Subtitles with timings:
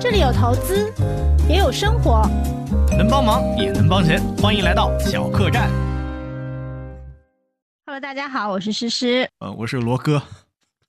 [0.00, 0.92] 这里有投资，
[1.48, 2.22] 也有生活，
[2.96, 5.68] 能帮忙也能帮钱，欢迎来到小客栈。
[7.84, 9.28] Hello，大家好，我是诗诗。
[9.40, 10.22] 呃，我是罗哥，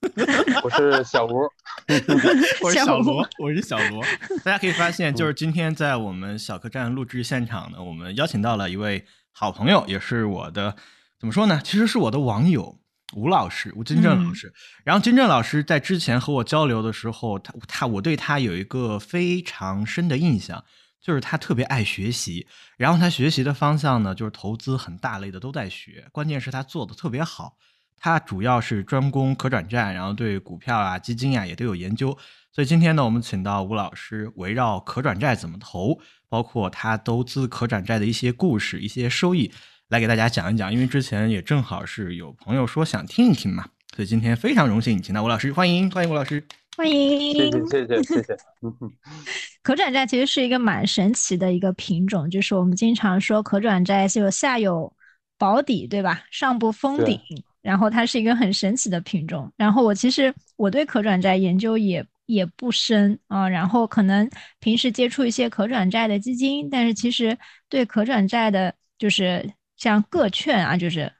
[0.63, 1.49] 我是小吴，
[2.61, 4.03] 我是小罗，我是小罗。
[4.43, 10.75] 大家可以发现，就是今天在我们小客栈录制现场呢，我们邀请到了一位好朋友，也是我的
[11.19, 11.59] 怎么说呢？
[11.63, 12.77] 其实是我的网友
[13.15, 14.53] 吴老师，吴金正老师。
[14.83, 20.63] 然后金正老师在之前和我交流的时候，他他我对他有一个非常深的印象，
[21.01, 22.45] 就是他特别爱学习。
[22.77, 27.55] 然后他学习的方向呢，就是投资很大类的都在学，关键是他做的特别好。
[28.01, 32.17] 他主要是专攻可转债，然后对股票啊、基金啊也都有研究。
[32.51, 39.51] 所以今天呢，我们请到吴老师，围绕可转债怎么投，包括他投资可转债的一些故事、一些收益，
[39.89, 40.71] 来给大家讲一讲。
[40.71, 46.43] 因为之前也正好是有朋友说想听一听嘛，所以今天非常荣幸请到吴老师，欢迎欢迎吴老师。
[46.77, 47.33] 欢迎。
[47.33, 48.37] 谢谢谢谢谢谢，
[49.61, 54.93] 可转债其实是一个蛮神奇的一个品种，就是我们经常说可转债是有下有
[55.37, 56.23] 保底，对吧？
[56.31, 57.19] 上不封顶，
[57.61, 59.51] 然后它是一个很神奇的品种。
[59.57, 71.11] 然后我其实我对可转债研究也也不深啊，然后可能平时接触一些可转债的基金，但是其实对可转债的，就是像个券啊，就是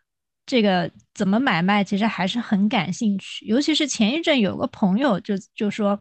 [0.46, 3.46] 这个怎么买卖，其实还是很感兴趣。
[3.46, 6.00] 尤其是前一阵有个朋友就就说，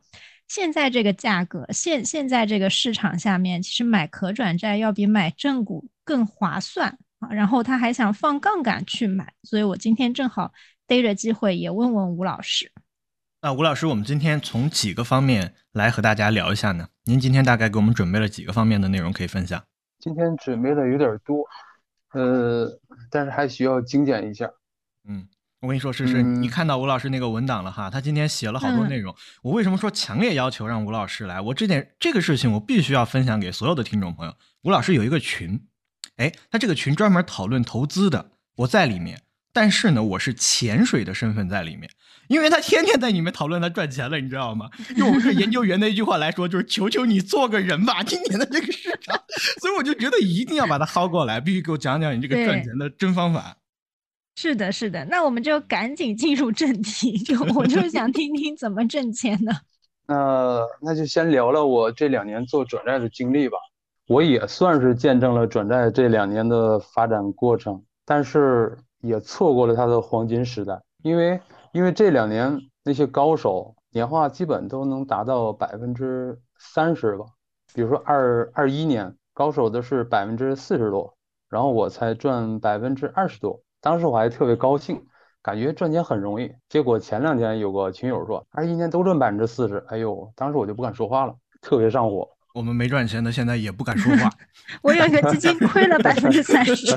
[0.48, 7.28] 现在这个价格，现现在这个市场下面，其实买可转债要比买正股更划算啊。
[7.31, 10.53] 然后他还想放杠杆去买，所以我今天正好
[10.87, 12.72] 逮着机会也问问吴老师。
[13.41, 16.89] 那吴老师，我们今天从几个方面来和大家聊一下呢？
[17.05, 19.62] 您今天大概给我们准备了几个方面的内容可以分享？
[20.00, 21.45] 今天准备的有点多，
[22.12, 24.51] 呃，但是还需要精简一下。
[25.09, 25.28] 嗯，
[25.61, 29.15] 我跟你说，诗诗，你嗯看到吴老师那个文档了哈，他今天写了好多嗯内容。
[29.42, 31.41] 我为什么说强烈要求让吴老师来？
[31.41, 34.34] 我这点这个事情我必须要分享给所有的听众朋友。
[34.62, 35.67] 吴老师有一个群，
[36.17, 39.22] 哎，他这个群专门讨论投资的，我在里面，
[39.53, 41.91] 但是呢，我是潜水的身份在里面，
[42.28, 44.71] 因为他天天在里面讨论他赚钱了，你知道吗？
[44.97, 49.19] 用我们这研究员的一句话来说，就是求求你做个人吧，今年的这个市场，
[49.61, 53.56] 所以我就觉得一定要把他薅过来，必须给我讲讲你这个赚钱的真方法。
[54.37, 59.53] 是的，是的，那我们就赶紧进入正题，就 我就想听听怎么挣钱的。
[60.06, 63.59] 那那就先聊聊我这两年做转债的经历吧。
[64.06, 71.39] 我也算是见证了转债这两年的发展过程，但是也错过了它的黄金时代，因为
[71.73, 77.25] 因为这两年那些高手年化基本都能达到百分之三十吧，
[77.75, 81.17] 比如说二二一年高手的是百分之四十多，
[81.49, 85.07] 然后我才赚百分之二十多，当时我还特别高兴，
[85.43, 86.53] 感觉赚钱很容易。
[86.69, 92.28] 结果前两天有个群友说二一年都赚百分之四十，哎呦，当时我就不敢说话了，特别上火。
[92.55, 94.28] 我们没赚钱的，现在也不敢说话。
[94.83, 96.97] 我有一个基金亏了百分之三十，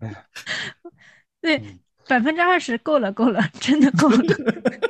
[1.40, 1.62] 对，
[2.10, 4.34] 百分之二十够了，够了，真的够了。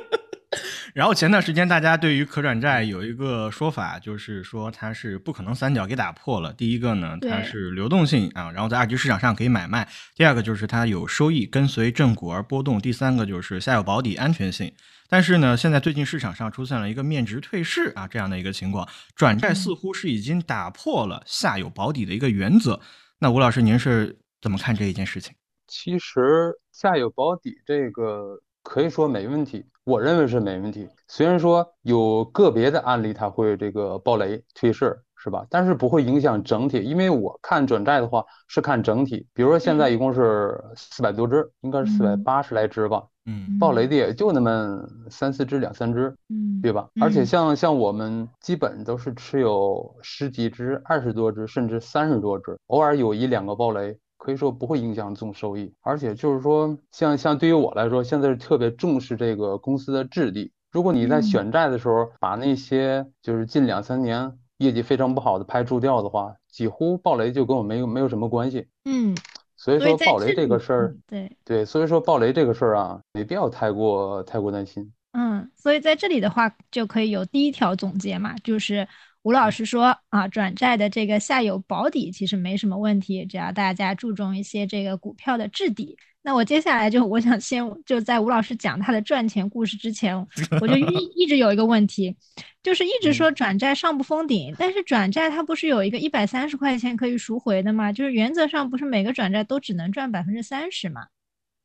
[0.95, 6.51] 然后前段时间大家对于可转债有一个说法，就是说它是不可能三角给打破了。
[6.51, 14.73] 第一个呢，它是流动性啊，然后在二级市场上可以买卖；第二个就是它有收益，跟随正股而波动；第三个就是下有保底，安全性。
[15.07, 22.81] 但是呢，现在最近市场上出现了一个面值退市啊这样的一个情况，转债似乎是已经打破了下有保底的一个原则。
[23.19, 25.33] 那吴老师，您是怎么看这一件事情？
[25.71, 30.89] 其实下有保底这个可以说没问题，我认为是没问题。
[31.07, 35.47] 虽然说有个别的案例它会这个暴雷退市，是吧？
[35.49, 39.25] 但是不会影响整体，因为我看转债的话是看整体。
[39.33, 46.89] 比如说现在一共是四百多只，应该是四百八十来只吧，嗯暴雷的也就那么三四只、两三只，嗯，对吧？
[46.99, 55.73] 而且嗯像像我们基本都是持有十几只、二十多只，甚至三十多只，偶尔有一两个暴雷，可以说不会影响总收益。
[55.81, 60.51] 而且就是说，像像对于我来说，现在是特别重视这个公司的质地。
[60.71, 68.67] 如果你在嗯选债的时候把那些就是近两三年业绩非常不好的排除掉的话，几乎暴雷就跟我没有没有什么关系。
[68.85, 69.17] 嗯，
[69.57, 74.93] 所以说暴雷这个事儿嗯，对，对，所以说暴雷这个事儿啊，没必要太过太过担心。
[75.13, 78.87] 嗯，所以在这里的话，就可以有第一条总结嘛，就是
[79.23, 85.97] 吴老师说啊，转债的这个下有保底其实没什么问题，只要大家注重一些这个股票的质地。
[86.23, 90.15] 那我接下来就我想先就在吴老师讲他的赚钱故事之前，
[90.59, 90.85] 我就一
[91.15, 92.15] 一直有一个问题，
[92.61, 97.91] 就是一直说转债上不封顶，但是转债它不是有一个一百三十块钱可以赎回的吗？
[97.91, 101.07] 就是原则上不是每个转债都只能赚百分之三十吗？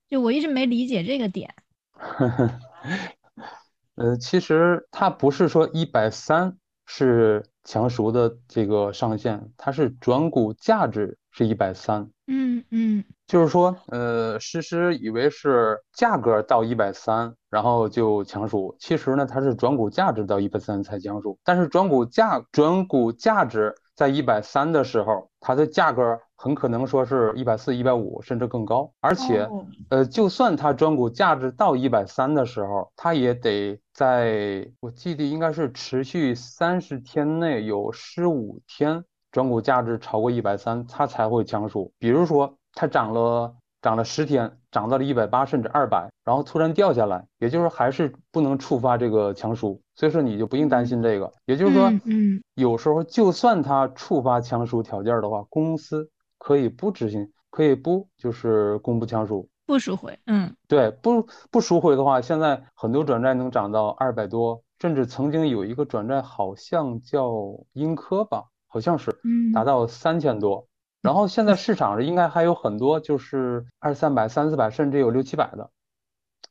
[0.08, 1.54] 就我一直没理解这个点。
[3.96, 6.56] 呃，其实它不是说一百三
[6.86, 12.08] 是强赎的这个上限，它是转股价值是一百三。
[12.28, 21.38] 嗯嗯就是说，呃，诗诗以为是价格到一百三，然后就强赎，其实呢，它是转股价值到一百三才强赎。
[21.44, 28.92] 但是转股价转股价值在一百三的时候，它的价格很可能说是一百四、一百五，甚至更高。
[29.00, 39.02] 而且，哦呃，就算它转股价值到一百三的时候，它也得在我记得应该是持续三十天内有十五天
[39.32, 41.90] 转股价值超过一百三，它才会强赎。
[41.98, 49.80] 比如说，它涨了涨了十天，涨到了一百八甚至二百，然后突然掉下来，也就是还是不能触发这个强赎。
[49.94, 51.32] 所以说你就不用担心这个。
[51.44, 59.48] 也就是说嗯，嗯有时候就算它触发强赎条件的话，公司可以不执行，可以不就是公布强赎。
[59.66, 67.32] 不赎回，嗯对，不不赎回的话，现在很多转债能涨到二百多，甚至曾经有一个转债好像叫
[67.72, 70.66] 英科吧，好像是嗯达到三千多。
[71.06, 75.70] 然后现在市场上应该还有很多就是二三百、三四百，甚至有六七百的，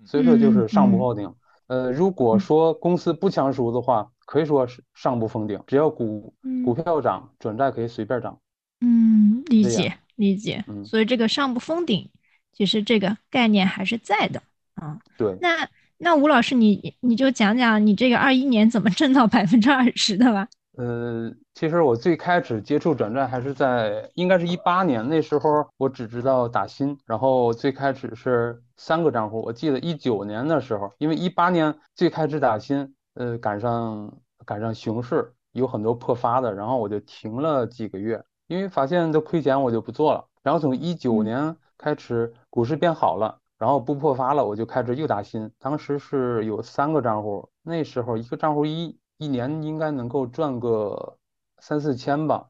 [0.06, 1.34] 所以说就是上不封顶。
[1.68, 8.40] 呃，如果嗯说公司不强赎的话，可以说是上不封顶，只要股股嗯票涨，转债可以随便涨。
[8.82, 10.64] 嗯，理解理解。
[10.68, 12.10] 嗯所以这个上不封顶，
[12.54, 14.42] 其实这个概念还是在的
[14.76, 14.98] 啊。
[15.18, 15.38] 对。
[15.42, 15.68] 那
[15.98, 20.48] 那吴老师你你就讲讲你这个二一年怎么挣到百分之二十的吧？
[20.78, 29.42] 呃，其实我最开始接触转债还是在应该是一八年，那时候我只知道打新，然后最开始是三个账户。
[29.42, 34.12] 我记得一九年的时候，因为一八年最开始打新，呃，赶上
[34.46, 40.26] 赶上熊市，有很多破发的，然后我就停了几个月，因为发现都亏钱，我就不做了。
[40.44, 43.40] 然后从一九嗯年开始，股市变好了。
[43.58, 45.50] 然后不破发了，我就开始又打新。
[45.60, 51.18] 当时是有三个账户，那时候一个账户一一年应该能够赚个
[51.60, 52.48] 三四千吧。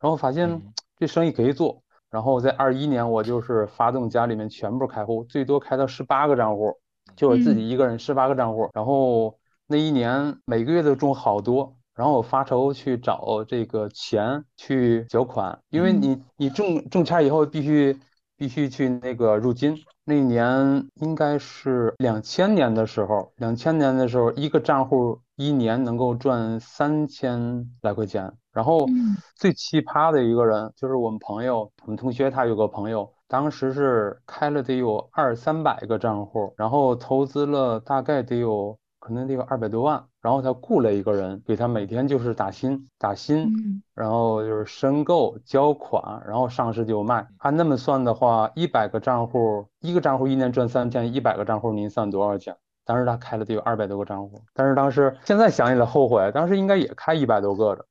[0.00, 0.62] 然后发现嗯
[0.98, 1.82] 这生意可以做。
[2.10, 6.78] 然后在二一年，我就是发动家里面全部开户，最多开到十八个账户，
[7.16, 8.70] 就我自己一个人十八个账户。
[8.72, 11.76] 然后那一年每个月都中好多。
[11.94, 17.96] 然后我发愁去找这个钱去缴款，因为你你中中签以后必须
[18.36, 19.78] 必须去那个入金。
[20.04, 28.32] 那年应该是两千年的时候，两千年的时候，一个账户一年能够赚三千来块钱。
[28.52, 43.42] 然后嗯最奇葩的一个人就是我们朋友，我们同学他有个朋友，当时是开了得有二三百个账户，然后投资了大概得有可能得有二百多万，然后他雇了一个人给他每天就是打新打新。
[43.42, 47.28] 嗯然后就是申购、交款，然后上市就卖。
[47.38, 52.56] 按那么算的话，一百个账户，一个账户一年赚三千，一百个账户您算多少钱？
[52.84, 57.86] 当时他开了得有二百多个账户，但是当时现在想起来后悔，当时应该也开一百多个的，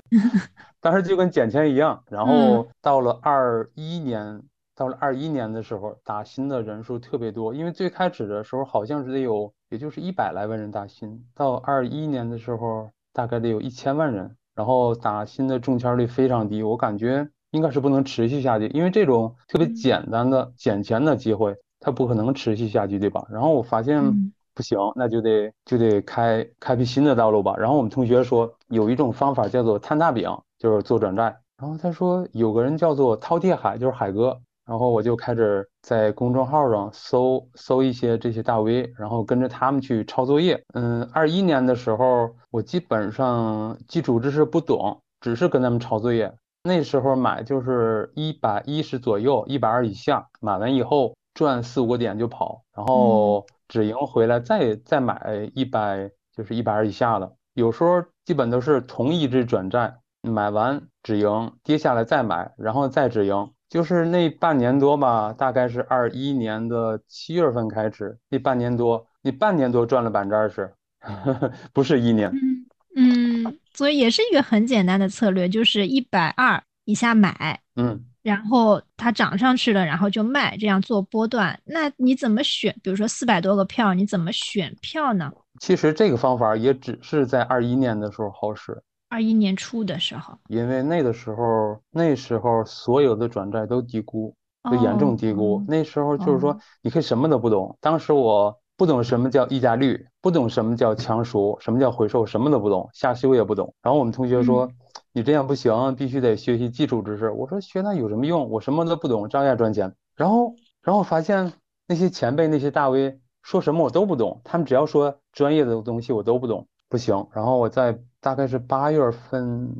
[0.80, 2.02] 当时就跟捡钱一样。
[2.08, 4.42] 然后到了二一年，
[4.74, 14.36] 到了二一年的时候，打新的人数特别多，因为最开始的时候好像是得有，也就是一百来万人打新，到二一年的时候大概得有一千万人。
[14.54, 23.26] 然后打新的中签率非常低，我感觉应该是不能持续下去，因为这种特别简单的捡钱的机会，它不可能持续下去，对吧？
[23.30, 27.54] 然后我发现嗯不行，那就得就得开开辟新的道路吧。
[27.56, 31.38] 然后我们同学说有一种方法叫做摊大饼，就是做转债。
[31.60, 34.38] 然后他说有个人叫做饕餮海，就是海哥。
[34.66, 40.62] 然后我就开始在公众号上搜搜一些这些大 V，然后跟着他们去抄作业。
[40.74, 46.30] 嗯，二一年的时候，我基本上基础知识不懂，只是跟他们抄作业。
[46.64, 57.32] 那时候买就是一百一十左右，一百二以下，买完以后赚四五个点就跑，然后止盈回来再再买一百，就是一百二以下的。
[57.54, 63.52] 有时候基本都是同一只转债，买完止盈，跌下来再买，然后再止盈。
[63.68, 70.74] 就是那半年多吧，大概是二一年的七月份开始，那半年多，你半年多赚了百分之二十，
[71.72, 72.32] 不是一年。
[72.32, 72.66] 嗯
[72.96, 81.58] 嗯，所以也是一个很简单的策略，就是一百二以下买，嗯，然后它涨上去了，然后就卖，这样做波段。
[81.64, 82.74] 那你怎么选？
[82.82, 85.32] 比如说四百多个票，你怎么选票呢？
[85.60, 95.56] 其实这个方法也只是在二一年的时候好使，二一年初的时候，因为那个时候那时候所有的转债都低估，都严重低估。
[95.56, 103.74] 哦那时候就是说哦你可以什么都不懂，当时我不懂什么叫溢价率，不懂什么叫强赎，什么叫回收，什么都不懂，下修也不懂。
[103.82, 104.70] 然后我们同学说
[105.12, 107.30] 你这样不行，必须得学习基础知识。
[107.30, 108.50] 我说学那有什么用？
[108.50, 109.94] 我什么都不懂，照样赚钱。
[110.16, 111.52] 然后然后发现
[111.86, 113.20] 那些前辈那些大 V。
[113.40, 117.26] 说什么我都不懂，他们只要说专业的东西我都不懂，不行。
[117.32, 119.74] 然后我在大概是八月份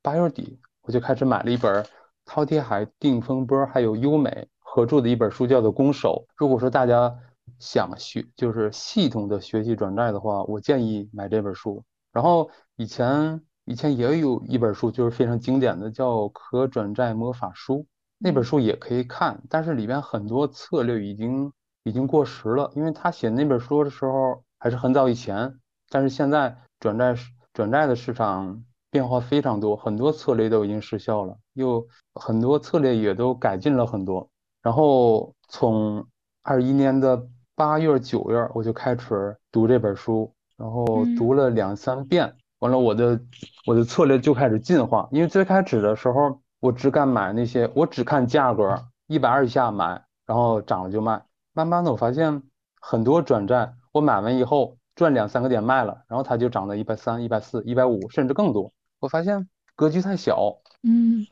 [0.00, 1.84] 八月底，我就开始买了一本
[2.26, 6.24] 饕餮海、定风波还有优美合著的一本书，叫做《攻守》。
[6.34, 7.14] 如果说大家
[7.60, 11.84] 想学，就是系统的学习转债的话，我建议买这本书。
[12.12, 13.40] 然后以前
[13.72, 17.76] 以前也有一本书，就是非常经典的，叫《可转债魔法书》。
[18.18, 21.50] 那本书也可以看，但是里边很多策略已经
[21.84, 25.58] 已经过时了，因为他写那本书的时候还是很早以前。
[25.88, 27.16] 但是现在转债
[27.54, 34.28] 转债的市场变化非常多，很多策略都已经失效了，又很多策略也都改进了很多。
[34.60, 36.06] 然后从
[36.42, 43.20] 二一年的八月九月我就开始读这本书，然后读了两三遍，完了我的
[43.66, 46.40] 我的策略就开始进化，因为最开始的时候。
[46.62, 51.20] 我只敢买那些，我只看价格，一百二以下买，然后涨了就卖。
[51.52, 52.40] 慢慢的，我发现
[52.80, 58.72] 很多转债，我买完以后赚两三个点卖了，然后它就涨到一百三、一百四、一百五，甚至更多。
[59.00, 60.58] 我发现格局太小。
[60.84, 61.26] 嗯，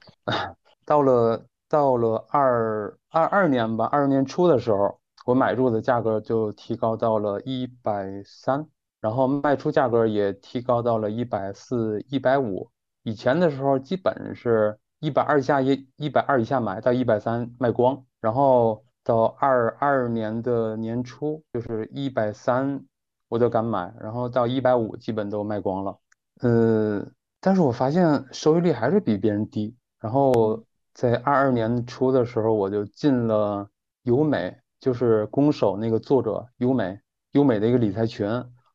[0.84, 8.66] 到了到了二二二年吧，二二年初的时候，我买入的价格就提高到了一百三，
[9.00, 12.71] 然后卖出价格也提高到了一百四、一百五。
[13.02, 14.78] 以前的时候基本是。
[15.02, 22.85] 一百二以下一一百二以下买到一百三卖光，然后到二二年的年初就是一百三
[23.26, 25.99] 我都敢买，然后到一百五基本都卖光了。
[26.42, 27.02] 呃，
[27.40, 29.75] 但是我发现收益率还是比别人低。
[30.00, 33.66] 然后在二二年初的时候，我就进了
[34.02, 37.00] 优美，就是攻守那个作者优美
[37.33, 38.28] 优美的一个理财群，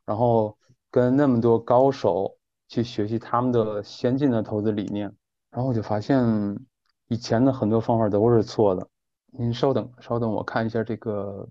[0.05, 0.57] 然后
[0.91, 2.31] 跟那么多高手
[2.67, 5.11] 去学习他们的先进的投资理念。
[5.51, 6.19] 然后我就发现，
[7.07, 8.87] 以前的很多方法都是错的。
[9.37, 11.47] 您稍等，稍等，我看一下这个，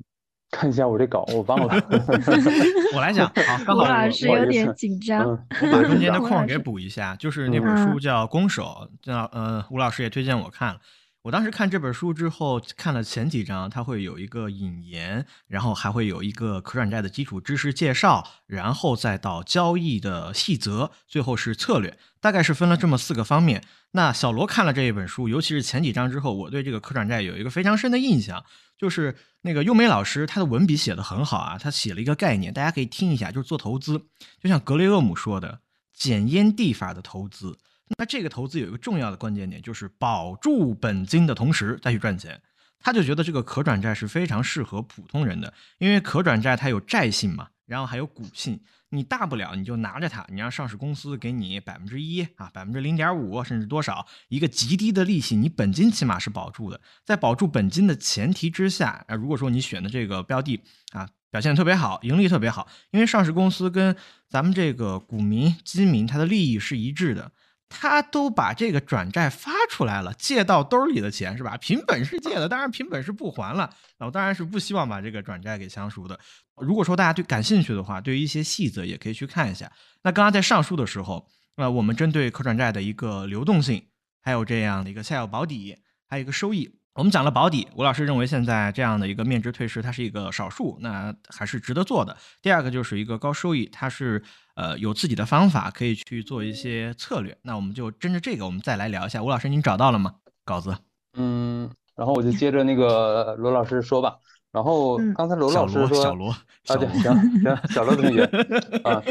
[0.50, 1.68] 看一下我这稿，我忘了。
[2.94, 5.38] 我来讲，好，刚好老师有点紧张，我
[5.72, 7.16] 把中间的空 给补一下。
[7.16, 8.62] 就是那本书叫《攻守》，
[9.02, 10.80] 叫呃，吴老师也推荐我看了。
[11.24, 23.64] 我当时看这本书之后，看了前几章，它会有一个引言，然后还会有一个可转债的基础知识介绍，然后再到交易的细则，最后是策略，大概是分了这么四个方面。
[23.92, 28.44] 那小罗看了这一本书，尤其是前几章之后，我对这个可转债有一个非常深的印象，
[28.76, 33.98] 就是那个优美老师他的文笔写的很好啊，他写了一个概念，大家可以听一下，就是做投资，
[34.42, 35.60] 就像格雷厄姆说的
[35.94, 37.56] 捡烟蒂法的投资。
[37.98, 42.40] 那这个投资有一个重要的关键点，就是保住本金的同时再去赚钱。
[42.80, 48.60] 他就觉得这个可转债是非常适合普通人的，因为可转债它有债性嘛，然后还有股性。
[48.90, 56.80] 你大不了你就拿着它，你让上市公司给你百分之一啊，百分之零点五，甚至多少一个极低的利息，你本金起码是保住的。
[57.04, 60.62] 在保住本金的前提之下，啊，如果说你选的这个标的
[60.92, 63.96] 啊表现特别好，盈利特别好，因为上市公司跟
[64.28, 67.32] 咱们这个股民基民它的利益是一致的。
[67.68, 71.56] 他都把这个转债发出来了，借到兜里的钱是吧？
[71.60, 73.68] 凭本事借的，当然凭本事不还了。
[73.98, 76.18] 那我当然是不希望把这个转债给相赎的。
[76.56, 79.70] 如果说大家对感兴趣的话，对于一些细则也可以去看一下。
[80.02, 83.88] 那刚刚在上述的时候，呃，我们针对可转债的一个流动性，
[84.22, 85.76] 还有这样的一个下有保底，
[86.08, 86.78] 还有一个收益。
[86.94, 92.16] 我们讲了保底，吴老师认为现在这样的一个面值退市，它是一个少数，那还是值得做的。
[92.40, 94.22] 第二个就是一个高收益，它是
[94.54, 97.36] 呃有自己的方法可以去做一些策略。
[97.42, 99.20] 那我们就针着这个，我们再来聊一下。
[99.20, 100.14] 吴老师，您找到了吗？
[100.44, 100.72] 稿子？
[101.14, 104.14] 嗯，然后我就接着那个罗老师说吧。
[104.52, 108.22] 然后刚才罗老师说，小罗，啊，对，行行，小罗同学
[108.86, 109.02] 啊，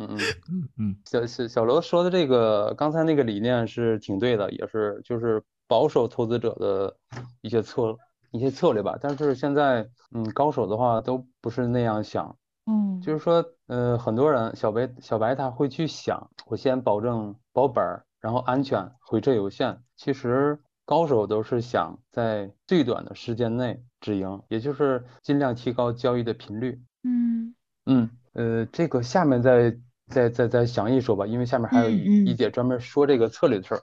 [0.00, 0.16] 嗯
[0.48, 5.42] 嗯嗯，小小小罗说的这个刚才那个理念是挺对的，也是就是。
[5.72, 6.94] 保守投资者的
[7.40, 7.96] 一些策
[8.30, 12.36] 一些策略吧，但是现在，嗯，高手的话都不是那样想，
[12.66, 19.80] 嗯，就是说，呃，很多人小白小白他会去想，我先保证保本儿，然后安全，回撤有限。
[19.96, 26.82] 其实高手都是想在最短的时间内止盈，也就是尽量提高交易的频率。
[27.02, 27.54] 嗯
[27.86, 29.74] 嗯，呃，这个下面再
[30.08, 33.80] 再再再详细说吧，因为下面还有一一节专门说这个策略的事儿。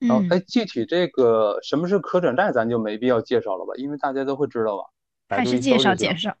[0.00, 4.84] 然后，哎，具体这个什么是可转债，咱就没必要介绍了吧，因为大家都会知道吧。
[5.30, 6.36] 还是介绍介绍，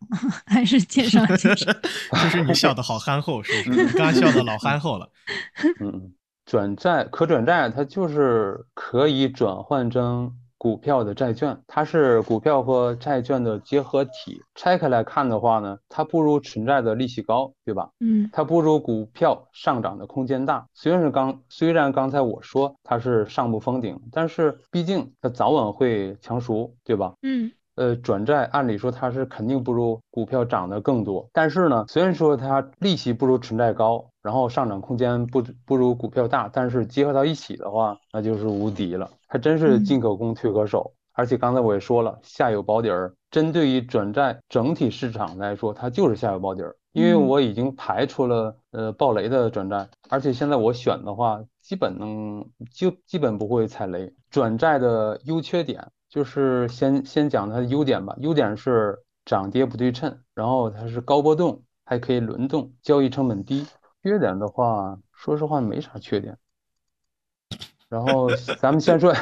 [0.46, 1.72] 还是介绍介绍。
[2.10, 3.84] 就是你笑的好憨厚，是不是？
[3.84, 5.08] 你刚笑的老憨厚了。
[5.78, 6.12] 嗯，
[6.44, 10.34] 转债可转债，它就是可以转换成。
[10.60, 14.42] 股票的债券，它是股票和债券的结合体。
[14.54, 17.88] 拆开来看的话呢，它不如存债的利息高，对吧？
[18.00, 20.66] 嗯，它不如股票上涨的空间大。
[20.74, 27.14] 虽然是刚，虽然刚才我说它是上不封顶，但是毕竟它早晚会强赎，对吧？
[27.22, 39.10] 嗯，呃，转债按理说它是肯定不如股票涨得更多，但是呢，虽然说它利息不如纯债高，然后上涨空间不不如股票大，但是结合到一起的话，那就是无敌了。
[39.28, 43.14] 它真是进可攻退可守，而且刚才我也说了，下有保底儿。
[43.30, 54.12] 针对于转债整体市场来说，它就是下有保底儿，因为我已经排除了呃暴雷的转债，而且现在我选的话，基本能就基本不会踩雷。
[54.28, 55.90] 转债的优缺点。
[56.10, 63.64] 就是先先讲它的优点吧，优点是涨跌不对称，然后它是高波动，还可以轮动，交易成本低。
[64.02, 66.36] 缺点的话，说实话没啥缺点。
[67.88, 69.14] 然后 咱们先说，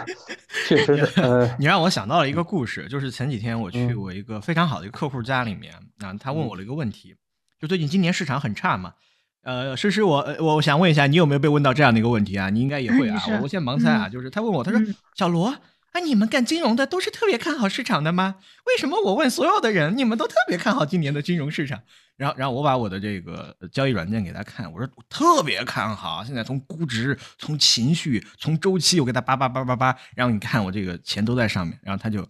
[0.67, 7.15] 确实是，呃，你让我想到了一个故事，就是前几天我去我一个非常好的一个客户家里面，啊，他问我了一个问题，
[7.61, 8.95] 就最近今年市场很差嘛，
[9.43, 12.49] 呃，诗诗，我我想问一下，你有没有被问到这样的一个问题啊？
[12.49, 14.81] 你应该也会啊，我先盲猜啊，就是他问我，他说
[15.15, 15.55] 小罗。
[15.93, 18.37] 哎，你们干金融的都是特别看好市场的吗？
[18.67, 21.83] 为什么我问所有的人，你们都特别看好今年的金融市场？
[22.17, 26.23] 然后，然后我把我的这个交易软件给他看，我说我特别看好。
[26.25, 31.79] 现在从估值、从情绪、从周期，我给他叭叭叭叭叭，然后你看我这个钱都在上面。
[31.83, 32.23] 然后他就，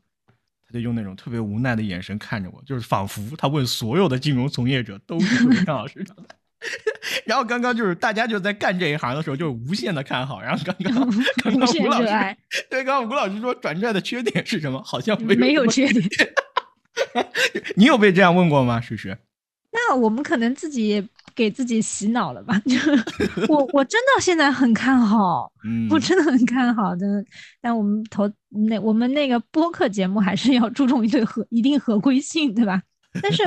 [0.66, 6.28] 他就用那种特别无奈的眼神看着我，就是仿佛他问所有的金融从业者都是特别看好市场的。
[7.24, 10.40] 然后刚刚就是大家就在干这一行的时候，就是无限的看好。
[10.40, 10.94] 然后刚刚
[11.42, 12.36] 刚刚吴老师
[12.68, 14.82] 对，刚刚吴老师说转债的缺点是什么？
[14.84, 16.04] 好像没没有缺点。
[17.76, 18.80] 你有被这样问过吗？
[18.80, 19.16] 诗诗？
[19.70, 22.60] 那我们可能自己给自己洗脑了吧？
[23.48, 25.52] 我我真的现在很看好，
[25.90, 27.06] 我真的很看好的。
[27.60, 28.28] 但我们投
[28.66, 32.82] 那我们那个播客节目还是要注重一对合一定合规性，对吧？
[33.22, 33.42] 但是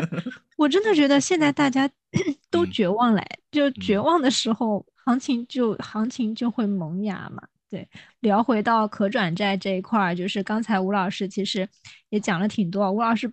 [0.57, 1.89] 我真的觉得现在大家
[2.49, 7.41] 都绝望嘞，就绝望的时候，行情就行情就会萌芽嘛。
[7.69, 7.87] 对，
[8.19, 11.67] 聊回到可转债这一块儿，就是刚才吴老师其实
[12.09, 13.31] 也讲了挺多，吴老师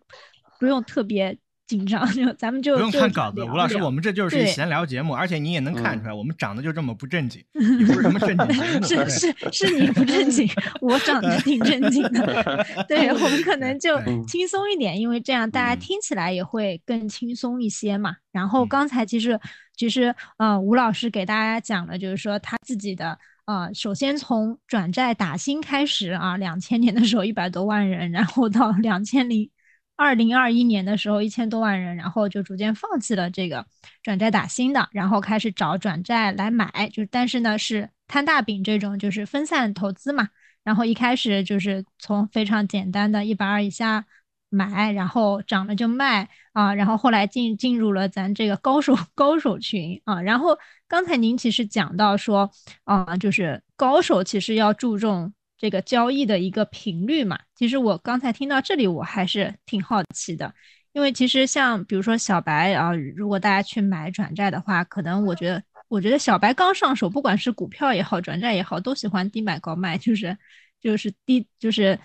[0.58, 1.36] 不用特别。
[1.68, 9.08] 紧张 就咱们就不用看稿子，吴老师，我们这就是闲聊节目，而且你也能看出来，我们长得就这么不正经， 也不是什么正经节目。
[9.08, 10.48] 是是是你不正经，
[10.80, 12.66] 我长得挺正经的。
[12.88, 18.16] 对我们可能就轻松一点，因为这样大家听起来也会更轻松一些嘛。
[18.32, 19.38] 然后刚才其实
[19.76, 29.50] 其实呃，吴老师给大家讲了，就是说他自己的呃，首先从转债打新开始啊，两千年的时候一百多万人，然后到两千零。
[29.98, 33.66] 二零二一年的时候，一千多万人，然后就逐渐放弃了这个
[34.00, 40.28] 转债打新的，然后开始找转债来买，就但是呢是摊大饼这种，就是分散投资嘛。
[40.62, 44.06] 然后一开始就是从非常简单的一百二以下
[44.50, 50.22] 买，然后涨了就卖啊，然后后来进进入了咱这个高手高手群啊。
[50.22, 50.56] 然后
[50.86, 52.48] 刚才您其实讲到说
[52.84, 55.32] 啊，就是高手其实要注重。
[55.58, 60.54] 这个交易的一个频率嘛，其实我刚才听到这里，我还是挺好奇的，
[60.92, 70.38] 因为其实像比如说小白啊，如果大家去买转债的话，可能我觉得，我觉得小白刚上手，不管是股票也好，转债也好，都喜欢低买高卖，就是
[70.80, 71.98] 就是低就是。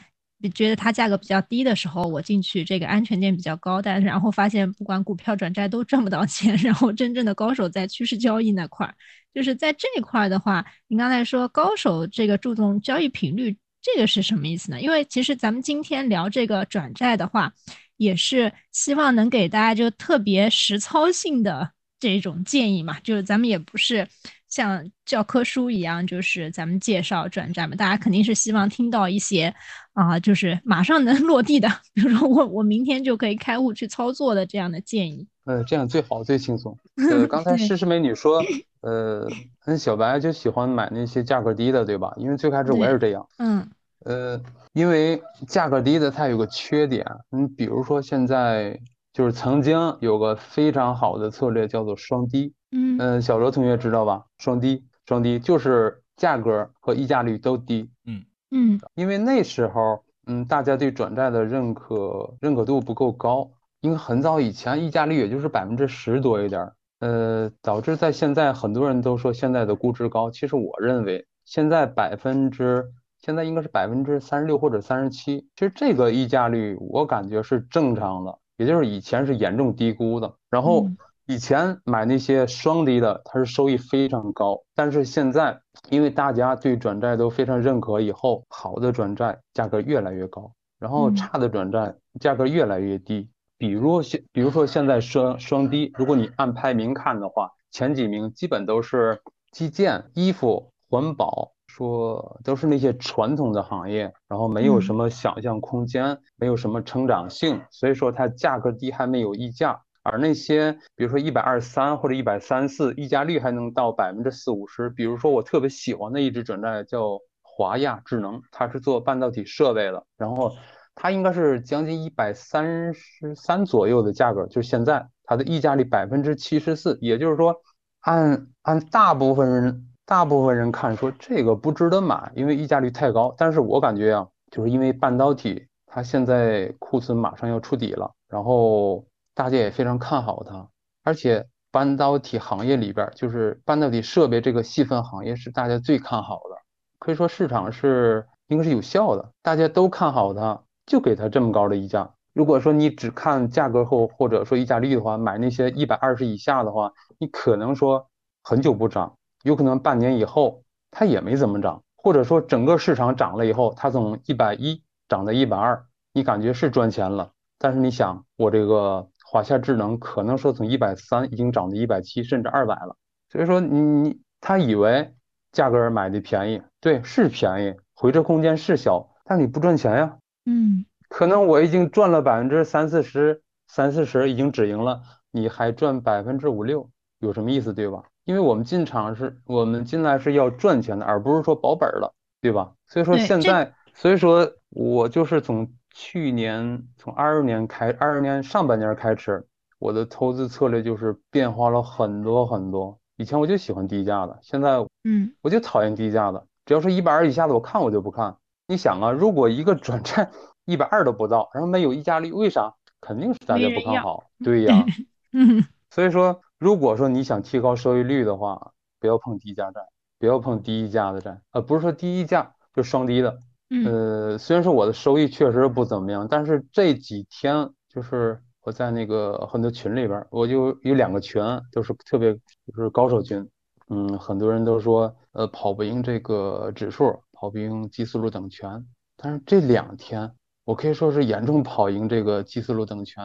[0.50, 8.94] 觉得它价格比较低的时候，我进去这个安全点比较高，但然后发现不管股票转债都赚不到钱，然后真正的高手在趋势交易那块儿，
[9.34, 14.82] 就是在这一块儿的话，您刚才说高手这个注重交易频率，这个是什么意思呢？
[14.82, 17.54] 因为其实咱们今天聊这个转债的话，
[17.98, 24.08] 也是希望能给大家就特别实操性的这种建议嘛，就是咱们也不是。
[24.54, 29.52] 像教科书一样，就是咱们介绍转债嘛，大家肯定是希望听到一些
[29.94, 35.28] 啊，就是马上能 落地的，比如说我我明天就可以开户去操作的这样的建议。
[35.46, 36.78] 呃，这样最好最轻松。
[37.10, 38.44] 呃，刚才诗诗美女说，
[38.82, 39.28] 呃，
[39.66, 42.14] 那小白就喜欢买那些价格低的，对吧？
[42.18, 43.28] 因为最开始我也是这样。
[43.40, 43.68] 嗯。
[44.06, 44.40] 呃，
[44.74, 48.80] 因为价格低的它有个缺点，你比如说现在
[49.14, 52.54] 就是曾经有个非常好的策略叫做双低。
[52.74, 54.26] 嗯小罗同学知道吧？
[54.40, 57.90] 双低，双低就是价格和溢价率都低。
[58.06, 70.32] 嗯嗯，因为那时候，嗯，大家对转债的认可认可度不够高，因为很早以前溢价率也就是百分之十多一点，呃，导致在现在很多人都说现在的估值高。
[70.32, 72.86] 其实我认为现在百分之
[73.20, 80.88] 现在应该是百分之三十六或者三十七，其实这个溢价率我感觉是正常的，也就是以前是严重低估的，然后。
[81.26, 85.58] 以前买那些双低的，它是收益非常高，但是现在
[85.90, 93.30] 因为大家对转债都非常认可，以后好的转债价格越来越高，然后差的转债价格越来越低。
[93.58, 99.22] 比如现，比如说现在双双低，如果你按排名看的话，前几名基本都是
[99.54, 109.80] 基建、衣服、环保、说都是那些传统的行业，然后没有什么想象空间，没有什么成长性，所以说它价格低还没有溢价。
[110.04, 114.90] 而那些比如说一百二十三或者一百三四，溢价率还能到百分之四五十。
[114.90, 120.52] 比如说我特别喜欢的一只转债叫华亚智能，它是做半导体设备的，然后
[120.94, 127.56] 它应该是将近一百三十三左右的价格，就是现在它的溢价率百分之七十四，也就是说
[128.02, 133.34] 按按大部分人大部分人看说这个不值得买，因为溢价率太高。
[133.38, 139.06] 但是我感觉啊，就是因为半导体它现在库存马上要触底了，然后。
[139.36, 140.70] 大家也非常看好它，
[141.04, 146.58] 而且半导体行业里边，就是半导体设备这个细分行业是大家最看好的，
[147.00, 152.14] 可以说市场是应该是有效的，大家都看好它，就给它这么高的溢价。
[152.32, 158.08] 如果说你只看价格后或者说溢价率的话，买那些一百二十以下的话，你可能说
[158.44, 169.10] 很久不涨，有可能半年以后它也没怎么涨，或者说整个市场涨了以后，它从一百一涨到一百二，你感觉是赚钱了，但是你想我这个。
[169.34, 172.96] 华夏智能可能说从一百三已经涨到一百七，甚至二百了。
[173.32, 175.12] 所以说你你他以为
[175.52, 180.18] 价格买的便宜，对，是便宜，回撤空间是小，但你不赚钱呀。
[180.46, 188.04] 嗯，可能我已经赚了百分之三四十，三四十已经止盈了，你还赚百分之五六，有什么意思，对吧？
[188.26, 192.72] 因为我们进场是我们进来是要赚钱的，而不是说保本了，对吧？
[192.86, 195.68] 所以说现在，所以说我就是从。
[195.94, 203.00] 去年从二二年开，二二年上半年开始，我的投资策略就是变化了很多很多。
[203.16, 206.48] 以前我就喜欢低价的，现在嗯，我就讨厌低价的。
[206.66, 208.36] 只要是一百二以下的，我看我就不看。
[208.68, 210.32] 你想啊，如果一个转债
[210.66, 212.74] 一百二都不到，然后没有溢价率，为啥？
[213.00, 214.24] 肯定是大家不看好。
[214.44, 214.84] 对呀，
[215.32, 215.64] 嗯。
[215.92, 219.82] 所以说，如果说你想提高收益率的话，不要碰低价债，
[220.18, 223.38] 不要碰低溢价的债，呃，不是说低溢价，就双低的。
[223.86, 233.50] 呃，虽然说我的收益确实不怎么样，但是这几天就是我在那个很多群里边，我就有两个群都是特别就是高手群，
[233.90, 238.86] 嗯，很多人都说呃跑不赢这个指数，跑不赢基思路等权，
[239.18, 240.32] 但是这两天
[240.64, 243.24] 我可以说是严重跑赢这个基思路等权，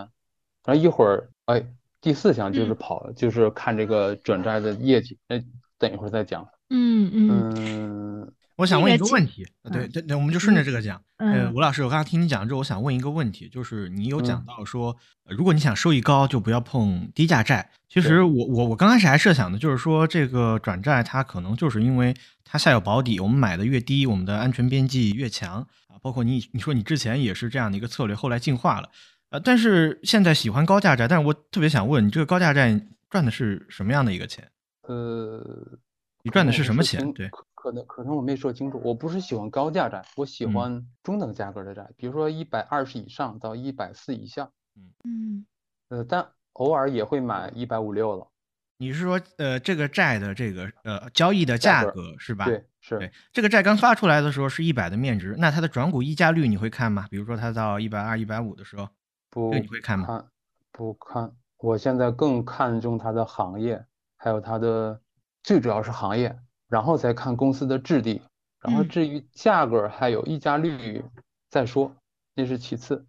[0.65, 1.65] 然后一会儿哎
[2.01, 5.45] 第四项就是跑就是看这个转债的业绩，哎
[5.79, 8.23] 等一会儿再讲，嗯嗯。
[8.23, 8.33] 嗯。
[8.59, 11.01] 我想问一个问题，对对对，我们就顺着这个讲。
[11.19, 14.97] 呃，吴老师，我刚刚听你讲之后，我想问一个问题，就是你有讲到说，
[15.29, 17.71] 如果你想收益高，就不要碰低价债。
[17.89, 22.13] 其实我我我刚开始还设想的就是说，这个转债它可能就是因为
[22.45, 25.95] 它下有保底，我们买的越低，我们的安全边际越强啊。
[26.03, 28.91] 包括你你说你之前也是这样的一个策略，后来进化了，
[29.31, 34.51] 呃，但是现在喜欢高价债，但是我特别想问你，这个高价债赚的是什么样的一个钱？
[34.83, 35.79] 呃，
[36.25, 37.13] 你赚的是什么钱？
[37.13, 37.31] 对。
[37.61, 44.49] 可能可能我没说清楚，我不是喜欢高价债，我喜欢中等价格的债，比如说一百二十以上到一百四以下。
[44.77, 45.47] 嗯嗯，
[45.89, 48.29] 呃，但偶尔也会买一百五六了。
[48.77, 52.45] 你是说，呃，这个债的这个呃交易的价格是吧？
[52.45, 52.97] 对，是。
[53.01, 57.09] 对，这个债刚发出来的时候是一百的面值，那它的转股溢价率你会看吗？
[57.11, 58.89] 比如说它到一百二、一百五的时候，
[59.31, 60.27] 不，你会看吗？
[60.71, 63.85] 不看，我现在更看重它的行业，
[64.17, 65.03] 还有它的
[65.43, 66.39] 最主要是行业。
[66.69, 68.21] 然后再看公司的质地，
[68.61, 71.03] 然后至于价格还有溢价率
[71.51, 71.95] 再说，
[72.35, 73.07] 那是其次。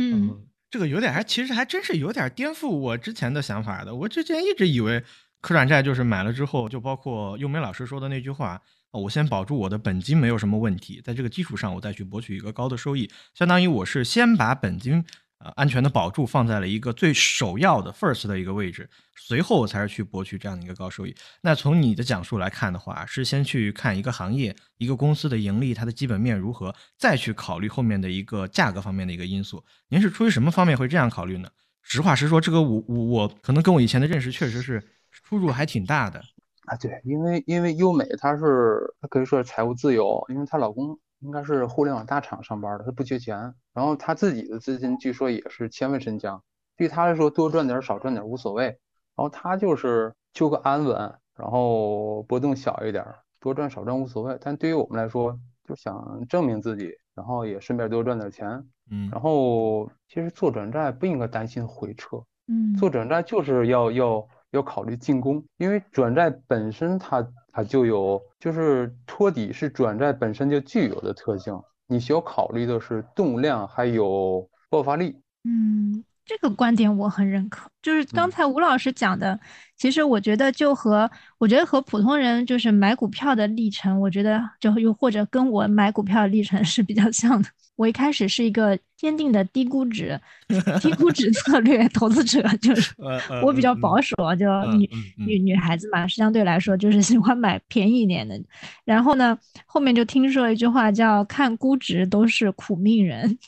[0.00, 3.94] 嗯，这个有点还其实还真是有点颠覆我之前的想法的。
[3.94, 5.02] 我之前一直以为
[5.40, 15.04] 可转债就是买了之后，就包括优梅老师说的那句话，我先保住我的本金没有什么问题，在这个基础上我再去博取一个高的收益，相当于我是先把本金。
[15.42, 21.16] 呃，安全的保住放在了一个最首要的 first 的一个位置，随后才是去博取这样的一个高收益。
[21.40, 29.64] 那从你的讲述来看的话，是先去看一个行业、一个公司的盈利，它的基本面如何，再去考虑后面的一个价格方面的一个因素。
[29.88, 31.48] 您是出于什么方面会这样考虑呢？
[31.82, 36.22] 实话实说，这个我我我可能跟我以前的认识确实是出入还挺大的
[36.66, 36.76] 啊。
[36.76, 40.98] 对，因为因为优美她是她可以说是财务自由，因为她老公。
[41.20, 46.40] 应该是互联网大厂上班的，他不缺钱，然后他自己的资金据说也是千万身家，
[46.76, 48.76] 对他来说多赚点少赚点无所谓，然
[49.16, 50.96] 后他就是求个安稳，
[51.36, 53.04] 然后波动小一点，
[53.38, 67.26] 多赚少赚无所谓，但对于我们来说，就想证明自己，然后也顺便多赚点钱，嗯，然后其实做转债不应该担心回撤，嗯，做转债就是要要要考虑进攻，因为转债本身它。
[67.52, 75.16] 它就有，就是托底是转债本身就具有的特性，你需要考虑的是动量还有爆发力。
[75.44, 79.38] 嗯，这个观点我很认可，就是刚才吴老师讲的，
[79.76, 87.48] 其实我觉得就和我觉得和普通人就是买股票的历程，我觉得就又或者跟我买股票的历程是比较像的。
[87.80, 90.20] 我一开始是一个坚定的低估值、
[90.82, 92.94] 低估值策略投资者，就是
[93.42, 98.38] 我比较保守，就女女女孩子嘛，相对来说就是喜欢买便宜一点的。
[98.84, 103.38] 然后呢，后面就听说了一句话，叫看估值都是苦命人。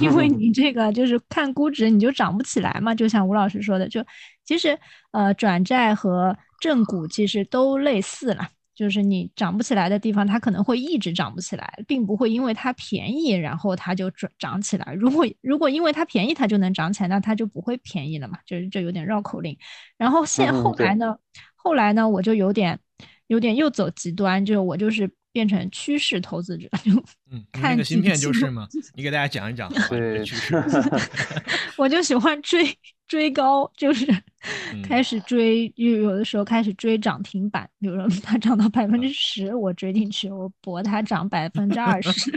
[0.00, 2.92] 因为你这个就是看估值，你就涨不起来嘛。
[2.92, 4.04] 就像吴老师说的，就
[4.44, 4.76] 其实
[5.12, 14.94] 呃，转债和正股其实都类似了，就是你涨不起来的地方，它可能会一直涨不起来，并不会因为它便宜，然后它就涨涨起来。
[14.94, 18.38] 如果如果因为它便宜，它就能涨起来，那它就不会便宜了嘛。
[18.46, 19.58] 就是这有点绕口令。
[19.96, 21.16] 然后现后来呢，
[21.56, 22.78] 后来呢，我就有点
[23.26, 25.10] 有点又走极端，就是我就是。
[25.30, 26.90] 变成趋势投资者，就
[27.30, 28.66] 嗯， 看个芯片就是嘛？
[28.94, 30.56] 你给大家讲一讲对 趋势。
[31.76, 32.64] 我就喜欢追
[33.08, 34.06] 追高，就是
[34.84, 42.30] 开始追，有有的时候开始追涨停板，比如说它涨到百分之十，我追进去，我博它涨百分之二十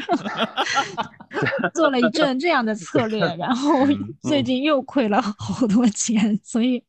[1.76, 3.86] 做了一阵这样的策略，然后
[4.22, 6.84] 最近又亏了好多钱，所以。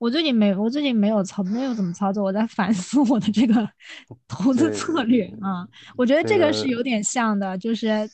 [0.00, 3.68] 我最近没，我最近没有操，没有怎么操作，我在反思我的这个
[4.28, 5.66] 投资策略啊。
[5.96, 8.08] 我觉得这个是有点像的，就是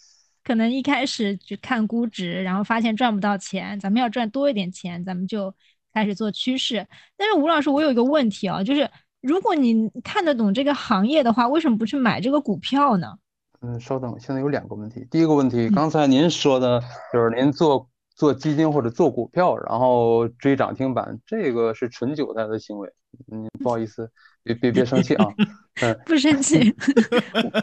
[0.44, 5.52] 可能一开始去看估值，然后发现赚不到钱，咱们要赚多一点钱，咱们就
[5.92, 6.86] 开始做趋势。
[7.16, 8.88] 但是吴老师，我有一个问题啊，就是
[9.20, 13.14] 如果你看得懂这个行业的话，为什么不去买这个股票呢？
[13.62, 15.06] 嗯，稍等，现在有两个问题。
[15.10, 16.80] 第一个问题，刚才您说的
[17.12, 17.88] 就是您做。
[18.16, 22.88] 做基金或者做股票，然后追涨停板，这个是纯韭菜的行为。
[23.32, 24.08] 嗯，不好意思，
[24.44, 25.26] 别别别生气啊。
[25.82, 26.72] 嗯， 不生气，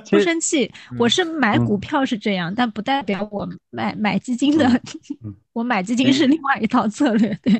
[0.09, 0.69] 不生气。
[0.99, 4.69] 我是买股票是这样，但不代表我买买基金的。
[5.53, 7.33] 我买基金是另外一套策略。
[7.41, 7.53] 对，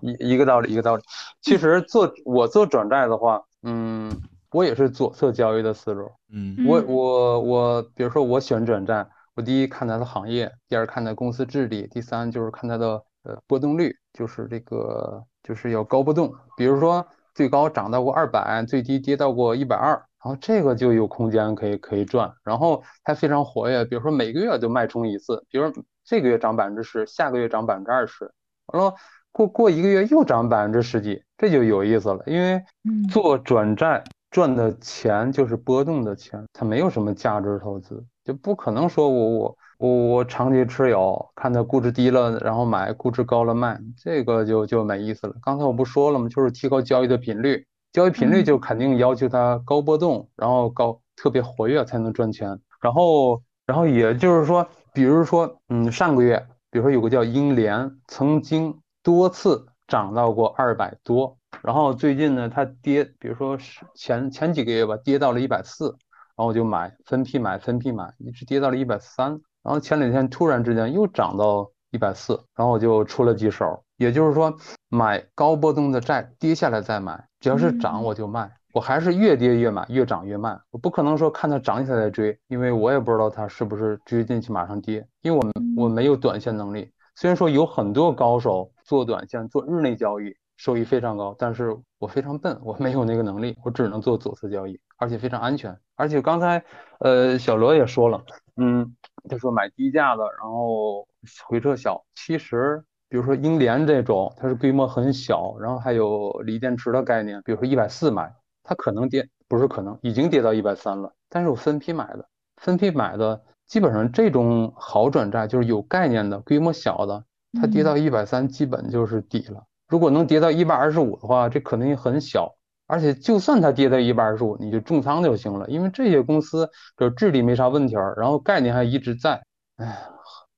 [0.00, 1.02] 一一个道理，一个道理。
[1.40, 4.10] 其实做我做转债的话，嗯，
[4.50, 6.10] 我也是左侧交易的思路。
[6.32, 9.06] 嗯，我我我，比如说我选转债。
[9.34, 16.34] 我第一看它的行业，第二看它公司治理，第三就是看它的呃波动率，就是这个就是要高波动。
[16.56, 22.32] 比如说最高涨到过二百，最低跌到过一百二，然后这个就有空间可以可以赚。
[22.44, 25.72] 然后它非常活跃，比如说每个月都脉冲一次，比如
[26.04, 28.30] 这个月涨百分之十，下个月涨百分之二十，
[28.66, 28.94] 完了
[29.30, 32.22] 过过一个月又涨百分之十几，这就有意思了。
[32.26, 32.62] 因为
[33.10, 38.04] 做转债赚的钱就是波动的钱，它没有什么价值投资。
[38.24, 45.34] 就不可能说我我我我长期持有，看它估值低了然后买，估值高了卖，这个就就没意思了。
[45.42, 46.28] 刚才我不说了吗？
[46.28, 52.60] 就是提高交易的频率，交易频率就肯定要求它高波动，然后高特别活跃才能赚钱。
[52.80, 54.64] 然后然后也就是说，
[54.94, 63.58] 比如说嗯上个月，比如说有个叫英联，曾经多次涨到过二百多，然后最近呢它跌，比如说
[63.96, 65.96] 前前几个月吧，跌到了一百四。
[66.34, 73.84] 然后我就买，分批买，分批买，一直跌到了一百三，然后前两天突然之间又涨到一百四，然后我就出了几手。
[73.96, 74.52] 也就是说，
[74.88, 80.58] 买高波动的债，跌下来再买，只要是涨我就卖，我还是越跌越买，越涨越卖。
[80.72, 86.90] 我不可能说看它涨起来再追，因为我也不知道它是不是追进去马上跌，因为我我没有短线能力。
[87.14, 95.78] 虽然说有很多高手做短线、做日内交易，收益非常高，但是我非常笨，我没有那个能力，我只能做左侧交易，而且非常安全。
[95.94, 96.64] 而且刚才，
[96.98, 98.24] 呃，小罗也说了，
[98.56, 98.94] 嗯，
[99.28, 101.06] 他说买低价的，然后
[101.46, 102.04] 回撤小。
[102.14, 107.40] 其实，比如说英联这种，它是规模很小，然后还有锂电池的概念。
[107.44, 111.14] 比如说一百四买，它可能跌，不是可能，已经跌到一百三了。
[111.28, 117.24] 但是我分批买的，分批买的，基本上这种好转债就是有概念的，规模小的，
[117.60, 119.64] 它跌到一百三基本就是底了。
[119.88, 122.54] 如果能跌到一百二十五的话，这可能性很小。
[122.92, 129.42] 而且就算它跌到一百二十五，你就重仓就行了，因为这些公司这治理没啥问题儿，然后概念还一直在，
[129.76, 129.98] 哎，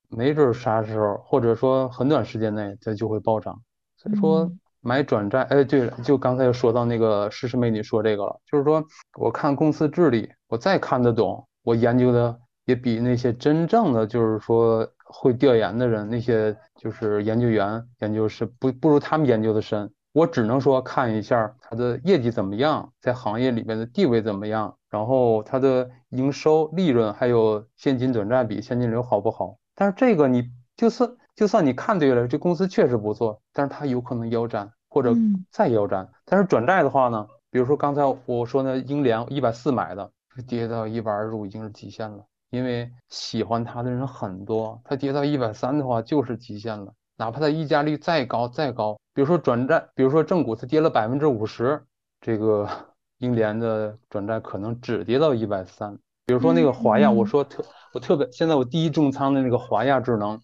[0.09, 3.63] 没准啥时候或者说很短时间内它就会暴涨。
[3.97, 8.85] 所以说买转债，哎，对了，就刚才又说到那个诗诗美女说这个了，就是说
[9.17, 19.89] 我看公司治理，我再看得懂，我研究的也比那些真正的就是说会调研的人，那些就是研究员研究是不不如他们研究的深。
[20.15, 29.59] 我只能说看一下它的业绩怎么样，在行业里面的地位怎么样，然后它的营收、利润还有现金短债比、现金流好不好。
[29.75, 35.13] 但是这个你就算就算你看对了，这公司确实不错，但是它有可能腰斩或者
[35.51, 36.09] 再腰斩。
[36.25, 40.09] 但是转债的话呢，比如说刚才我说那英联一百四买的，
[40.47, 46.95] 跌到一百二十五已经是极限了，因为喜欢它的人很多，它跌到一百三的话就是极限了。
[47.17, 51.83] 哪怕它溢价率再高再高，比如说转债，比如说正股它跌了百分之五十，
[52.21, 52.69] 这个
[53.19, 55.97] 英联的转债可能只跌到一百三。
[56.27, 60.41] 比如说那个华亚，我说特我特别现在我第一重仓的那个华亚智能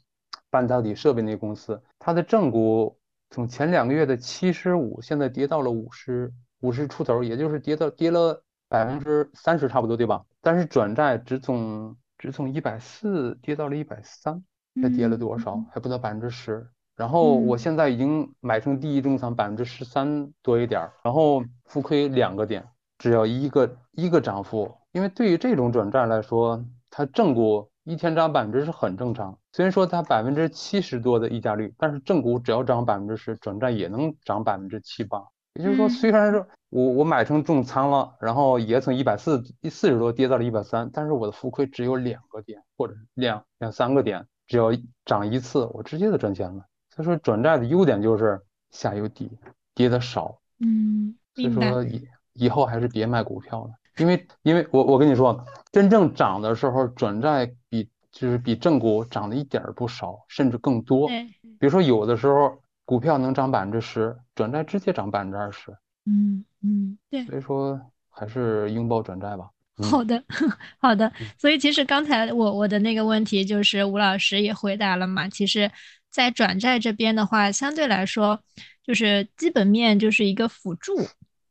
[0.50, 2.98] 半导体设备那公司，它的正股
[3.30, 10.22] 从前两个月的七十五，现在跌到了五十五十出头，也就是跌到跌了百分之三十差不多，对吧？
[10.42, 14.44] 但是转债只从只从一百四跌到了一百三，
[14.82, 15.62] 才跌了多少？
[15.72, 16.66] 还不到百分之十。
[16.96, 24.70] 然后我现在已经买成第一重仓百分之十三多一点，然后浮亏两个点，只要一个一个涨幅。
[24.92, 29.38] 因为对于这种转债来说，它正股一天涨百分之是很正常。
[29.52, 35.22] 虽然说它百分之七十多的溢价率，但是正股只要涨百分之十，转债也能涨百分之七八。
[35.54, 44.72] 也就是说，虽然说我我买成重仓了，然后也从一百四四十多跌到了一百三，但是我的浮亏只有两个点或者两两三个点，只要
[45.04, 46.66] 涨一次，我直接就赚钱了。
[46.90, 49.38] 所以说，转债的优点就是下有底，
[49.76, 50.40] 跌的少。
[50.58, 53.70] 嗯，所以说以以后还是别买股票了。
[53.98, 61.06] 因为，因为我我跟你说，真正涨的时候，转债比就是比正股涨的一点儿不少，甚至更多。
[61.06, 65.70] 比如说有的时候股票能涨百分之十，转债直接涨百分之二十。
[66.06, 67.24] 嗯嗯，对。
[67.26, 69.48] 所以说还是拥抱转债吧。
[69.76, 70.22] 好的，
[70.78, 71.12] 好的。
[71.38, 75.28] 所以其实刚才我我的那个问题就是吴老师也回答了嘛。
[75.28, 75.70] 其实，
[76.10, 78.40] 在转债这边的话，相对来说
[78.82, 80.96] 就是基本面就是一个辅助，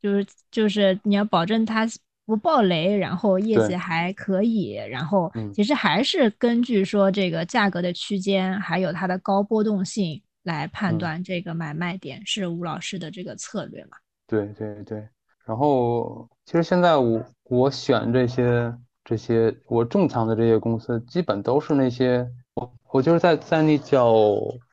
[0.00, 1.88] 就是就是你要保证它。
[2.26, 13.96] 不暴雷，然后业绩还可以，然后其实还是根据说这个价格的区间，还有它的高波动性来判断这个买卖点，是吴老师的这个策略嘛？
[14.28, 15.08] 对对对。
[15.44, 24.12] 然后其实现在我我选这些这些我重仓的这些公司，基本都是那些我我就是在在那叫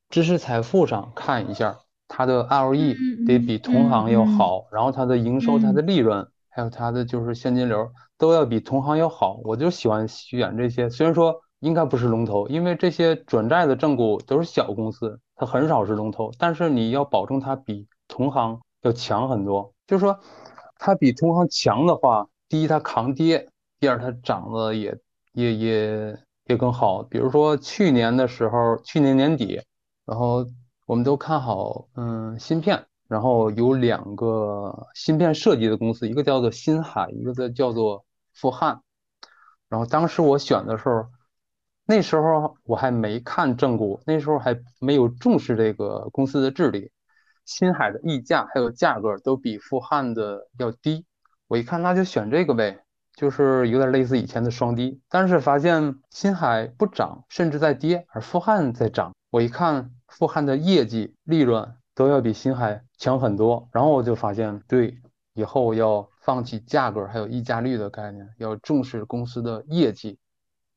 [0.09, 6.27] 知识财富上看一下它的 ROE 得比同行要好，然后它的营收、它的利润。
[6.49, 10.89] 还有它的就是现金流都要比同行要好，我就喜欢选这些。
[10.89, 16.31] 虽然说应该不是龙头，因为这些转债的正股都是小公司，它很少是龙头。
[16.39, 20.19] 但是你要保证它比同行要强很多，就是说
[20.79, 24.97] 它比同行强的话，第一它抗跌，第二它涨得也
[25.33, 27.03] 也也也更好。
[27.03, 29.61] 比如说去年的时候，去年年底，
[30.05, 30.45] 然后
[30.85, 32.85] 我们都看好嗯芯片。
[33.09, 38.81] 然后有两个芯片设计的公司，一个叫做新海，一个叫叫做富汉。
[39.69, 41.05] 然后当时我选的时候，
[41.85, 46.91] 那时候我还没看正股，那时候还没有重视这个公司的治理。
[47.47, 51.07] 新海的溢价还有价格都比富汉的要低，
[51.47, 52.83] 我一看那就选这个呗，
[53.15, 55.01] 就是有点类似以前的双低。
[55.09, 59.15] 但是发现新海不涨，甚至在跌，而富汉在涨。
[59.31, 61.73] 我一看富汉的业绩利润。
[61.97, 65.01] 都要比新海强很多，然后我就发现，对，
[65.33, 70.19] 以后要放弃价格还有溢价率的概念，要重视公司的业绩。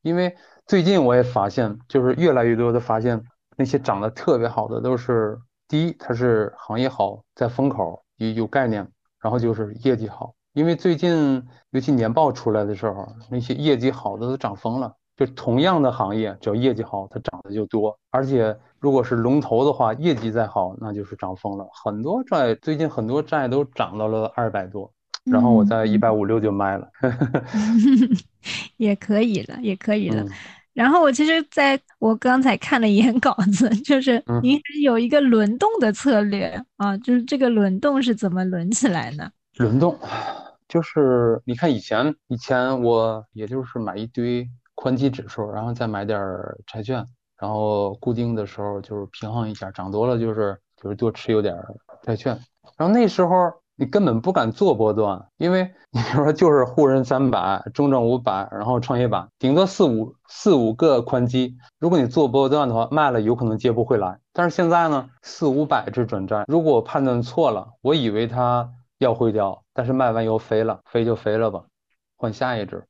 [0.01, 3.23] 因为最近我也发现，就是越来越多的发现，
[3.55, 5.37] 那些涨得特别好的都是，
[5.71, 8.85] 第一，它是行业好，在风口有有概念，
[9.21, 10.33] 然后就是业绩好。
[10.51, 14.93] 因为最近尤其年报出来的时候，那些业绩好的都涨疯了。
[15.15, 17.97] 就同样的行业，只要业绩好，它涨的就多。
[18.09, 21.65] 而且如果是龙头的话，业绩再好，那就是涨疯了。
[21.71, 24.91] 很多债最近很多债都涨到了二百多，
[25.23, 26.89] 然后我在一百五六就卖了。
[28.75, 30.25] 也可以了，也可以了。
[30.73, 39.29] 然后我其实在我刚才看了一眼稿子，就是您有一个轮动的策略啊，就是这个轮动是怎么轮起来呢？
[39.57, 39.97] 轮动
[40.67, 44.49] 就是你看以前以前我也就是买一堆。
[44.73, 46.19] 宽基指数，然后再买点
[46.65, 47.05] 债券，
[47.37, 51.55] 然后固定的时候就是平衡一下，涨多了就是就是多持有点
[52.01, 52.33] 债券。
[52.77, 53.29] 然后那时候
[53.81, 61.57] 你根本不敢做波段，因为你比如说就是沪深三百、中证五百，然后创业板，顶多四五四五个宽基。
[61.79, 64.19] 如果你做波段的话，卖了有可能接不回来。
[64.33, 71.63] 但是现在呢，四五百只转债，如果我判断错了，我以为它要回调，但是卖完又飞了，飞就飞了吧，
[72.17, 72.85] 换下一只。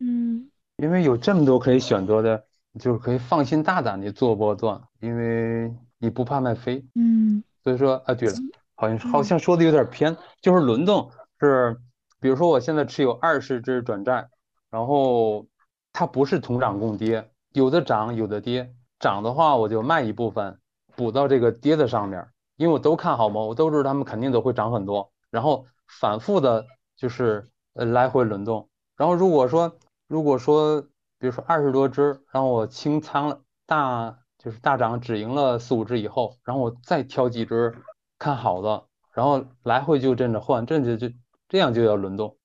[0.00, 0.50] 嗯。
[0.76, 2.44] 因为有这么多可以选择的，
[2.78, 6.84] 就是可以放心大胆的做波段，因为你不怕卖飞。
[6.94, 8.34] 嗯，所以说，啊，对了，
[8.74, 11.10] 好像好像说的有点偏，就是轮动
[11.40, 11.78] 是，
[12.20, 14.28] 比如说我现在持有二十只转债，
[14.70, 15.46] 然后
[15.92, 20.58] 它不是同涨共跌，有的涨有的跌，涨的话我就卖一部分
[20.96, 25.66] 补到这个跌的上面，因为我都看好嘛，我都知道他们肯定都会涨很多，然后
[26.00, 26.66] 反复的
[26.96, 29.76] 就是呃来回轮动，然后如果说。
[30.06, 30.82] 如果说，
[31.18, 37.74] 比如说二十多只，然后我清仓了大，就是大涨只赢了四五只以后，然后我再挑几只
[38.18, 41.14] 看好的，然后来回就这着换，这就就
[41.48, 42.36] 这样就叫轮动。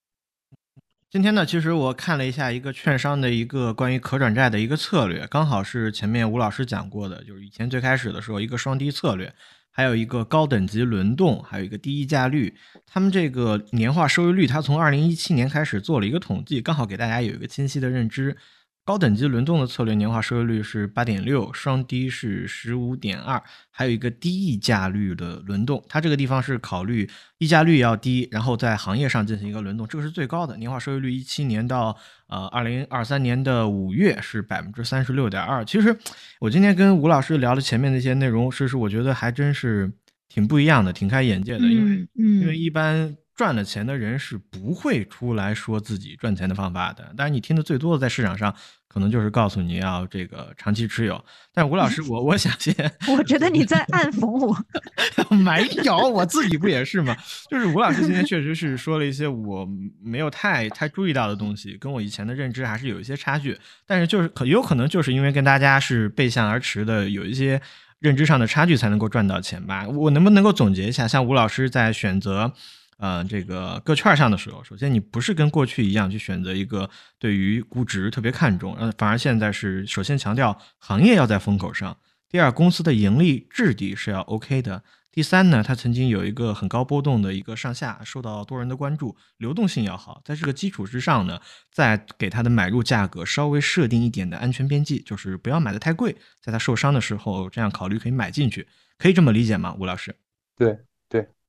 [1.09, 9.33] 今天呢，其实我看了一下一个券商的一个关于可转债的一个策略，刚好是前面吴老师讲过的，就是以前最开始的时候一个双低策略，
[9.71, 12.55] 还有一个高等级轮动，还有一个低溢价率。
[12.85, 18.37] 他们这个年化收益率，它从二零一七年开始做了一个统计，刚好给大家有一个清晰的认知。
[18.85, 27.07] 高等级轮动的策略年化收益率是八点六，双低是十五点二，还有一个低溢价率的轮动，它这个地方是考虑
[27.37, 31.11] 溢价率要低，然后在行业上进行一个轮动，这个是最高的年化收益率。
[31.11, 31.95] 一七年到
[32.27, 35.63] 呃二零二三年的五月是百分之三十六点二。
[35.63, 35.95] 其实
[36.39, 39.91] 我今天跟吴老师聊的前面那些内容，其实我觉得还真是
[40.27, 43.15] 挺不一样的，挺开眼界的，因为因为一般。
[43.39, 47.13] 赚了钱的人是不会出来说自己赚钱的方法的。
[47.15, 48.53] 但是你听的最多的在市场上，
[48.89, 51.23] 可能就是告诉你要这个长期持有。
[51.53, 52.75] 但吴老师， 我我想先，
[53.07, 54.53] 我觉得你在暗讽我。
[55.37, 57.15] 没有，我自己不也是吗？
[57.49, 59.65] 就是吴老师今天确实是说了一些我
[60.03, 63.57] 没有太太注意到的东西，跟我以前的认知还是有一些差距。
[63.87, 67.61] 但是就是可有可能就是因为跟大家是背向而驰的，有一些
[67.99, 69.87] 认知上的差距，才能够赚到钱吧。
[69.87, 72.51] 我能不能够总结一下，像吴老师在选择？
[72.99, 81.97] 呃，这个各券上的时候，首先你不是跟过去一样去选择一个对于估值特别看重，呃，反而现在是首先强调行业要在风口上，
[82.27, 84.83] 第二公司的盈利质地是要 OK 的，
[85.13, 91.39] 第三呢，它曾经有一个很高波动的一个上下，受到多人的关注，流动性要好，在这个基础之上呢，
[91.71, 100.13] 再给它的买入价格稍微设定一点的安全边际，就是不要买的太贵，在它受伤的时候，这样考虑可以买进去，可以这么理解吗，吴老师？
[100.57, 100.88] 对。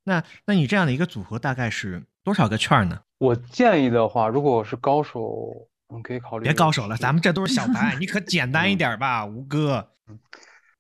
[0.04, 3.00] 那那你这样的一个组合大概是多少个券呢？
[3.18, 6.44] 我建议的话，如果我是高手，你可以考虑。
[6.44, 9.90] 别高手了，咱们这都是小白，你可简单一点吧，吴哥。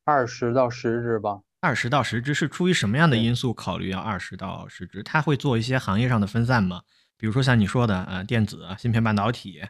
[0.04, 1.40] 二十到十只吧。
[1.60, 5.02] 二十到十只是出于什么样的因素考虑要二十到十只？
[5.02, 6.80] 他会做一些行业上的分散吗？
[7.18, 9.60] 比如说像你说的，呃，电子、芯片、半导体。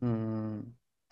[0.00, 0.64] 嗯，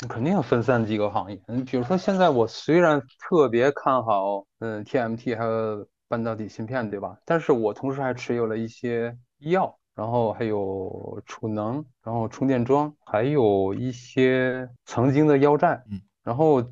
[0.09, 1.39] 肯定要分散几个行业。
[1.49, 5.87] 你，比如说现在我虽然特别看好，嗯，TMT 还有。
[6.15, 7.19] 半导体芯片对吧？
[7.25, 15.83] 但是我同时还持有了一些医药，然后还有储能，然后充电桩，还有一些曾经的腰债。
[15.91, 16.63] 嗯，然后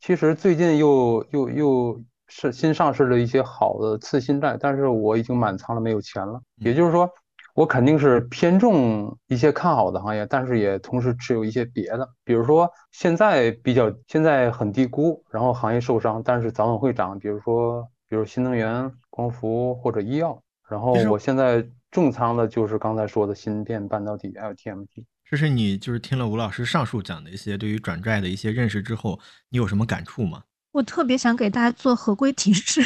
[0.00, 6.40] 其实最近又又又是新上市了一些好的次新债，但是我已经满仓了，没有钱了。
[6.54, 7.06] 也就是说，
[7.54, 17.86] 我肯定是偏重一些看好的行业，但是也同时持有一些别的，比如说现在比较现在很低估，然后行业受伤，但是早晚会涨，比如说。
[18.08, 25.04] 比如新能源、光伏或者医药，然后我现在重仓的就是刚才说的芯片、半导体还有 TMT。
[25.28, 30.42] 这是你就是听了吴老师上述讲的一些对于转债的一些认识之后，你有什么感触吗？
[30.70, 32.80] 我特别想给大家做合规提示。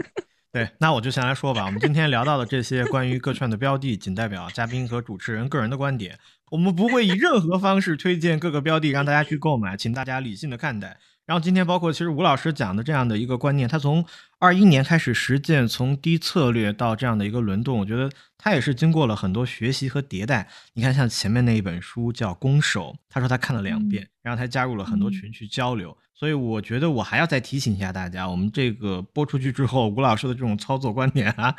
[0.52, 1.64] 对，那我就先来说吧。
[1.64, 6.18] 我们今天聊到的这些关于各券的标的，仅代表嘉宾和主持人个人的观点，
[6.50, 10.98] 我们不会以任何方式推荐各个标的让大家去购买，请大家理性的看待。
[11.26, 14.04] 然后今天包括其实吴老师讲的这样的一个观念，他从
[14.38, 20.46] 二一年开始实践，从低策略到这样的一个轮动，我觉得他也是经过了很多学习和迭代。
[20.74, 25.96] 你看，像前面那一本书叫《攻守》，他说他看了两遍，然后他加入了很多群去交流。
[26.18, 31.54] 所以我觉得我还要再提醒一下大家，我们这个播出去之后，吴老师的这种操作观点啊，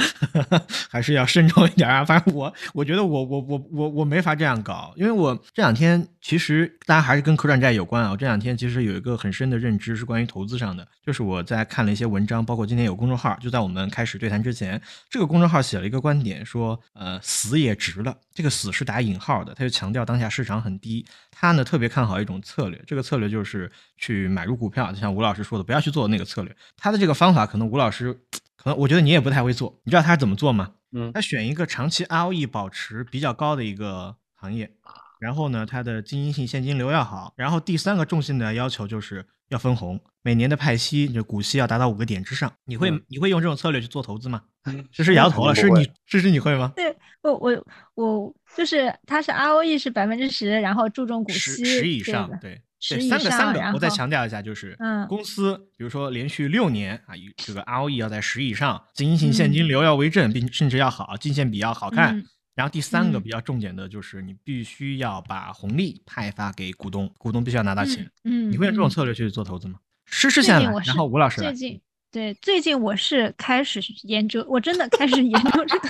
[0.90, 2.04] 还是要慎重一点啊。
[2.04, 8.10] 反正我我觉得我我我我我没法这样搞，因为我这两天其实大家还是跟可转债有关啊。
[8.10, 14.80] 我这两天其实有一个很深的认知是关于投资上的，就是我在看了一些文章，包括今天有公众号，就在我们开始对谈之前，
[15.10, 18.16] 这个公众号写了一个观点，说呃死也值了。
[18.32, 23.68] 这个死是打引号的，他就强调当下市场很低，他呢特别看好一种策略，这个策略就是。
[24.00, 26.56] 去买入股票，就像吴老师说的，不要去做那个策略。
[26.76, 28.14] 他的这个方法，可能吴老师，
[28.56, 29.76] 可能我觉得你也不太会做。
[29.82, 30.70] 你知道他是怎么做吗？
[30.92, 34.70] 嗯，他选一个长期 ROE 保持比较高的一个行业，
[35.18, 42.52] 然后呢，它的经营性现金流要好，然后第三个重性的要求就是要分红，每年的派息就股息要达到五个点之上。
[42.66, 44.42] 你会你会用这种策略去做投资吗？
[44.92, 46.70] 这是摇头了，是你这是你会吗？
[46.76, 52.60] 对，我我我就是它是 ROE 是百分之十，然后注重股息十以上，对。
[52.90, 54.76] 对，三个三个，我再强调一下，就是
[55.08, 62.22] 公司，比如说连续六年啊，这个 ROE 要在十以上，经营性现金流要为正，并甚至要好，净现比要好看。
[62.54, 68.08] 然后第三个比较重点的就是你必须要把红利派发给股东，股东必须要拿到钱。
[68.22, 69.78] 嗯，你会用这种策略去做投资吗？
[70.10, 71.80] 试试下来，然后吴老师最近
[72.10, 75.88] 对最近我是开始研究，我真的开始研究这个。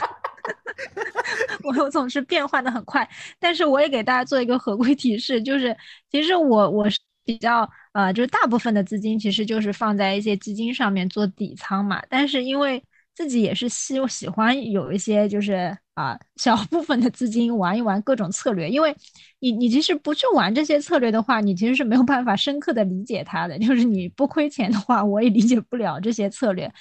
[1.64, 3.08] 我 我总是变换的很快，
[3.38, 5.76] 但是我也给大家做一个合规提示，就是
[6.10, 12.02] 其实我我是比较呃，就是大部分的资金其实就是放在一些基金上面做底仓嘛。
[12.08, 12.82] 但是因为
[13.14, 18.94] 自己也是喜喜欢有一些就是啊小部分的资金玩一玩各种策略，因为
[19.40, 23.58] 你你其实不去玩这些策略的话，你其实是没有办法深刻的理解它的。
[23.58, 26.72] 就是你不亏钱的话，我也理解不了这些策略。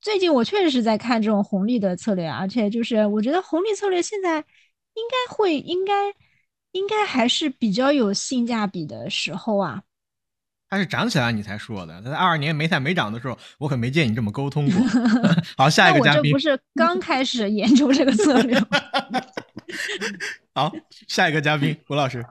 [0.00, 5.94] 最近我确实是在看这种红利的策略，而且就是我觉得红利策略现在应该会应该。
[6.72, 9.82] 应该还是比较有性价比的时候啊。
[10.68, 14.86] 它是涨起来你才说的，在二二年煤炭没涨的时候，我可没见你这么沟通过。
[15.56, 16.20] 好，下一个嘉宾。
[16.20, 18.68] 我这不是刚开始研究这个策略吗？
[20.54, 20.72] 好，
[21.08, 22.24] 下一个嘉宾，吴老师。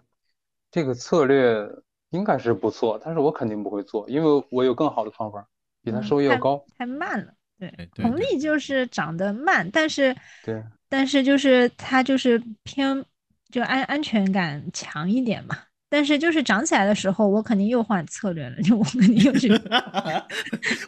[0.71, 1.67] 这个策略
[2.09, 5.47] 应该是不错，但是我肯定不会做，因为我有更好的方法，
[5.83, 6.63] 比它收益要高。
[6.77, 13.05] 太慢了，对，红利就是涨得慢，但是对，但是就是它就是偏。
[13.51, 15.55] 就安安全感强一点嘛，
[15.89, 19.47] 但是就是涨起来的时候，我肯定又换策略了，就我肯定又去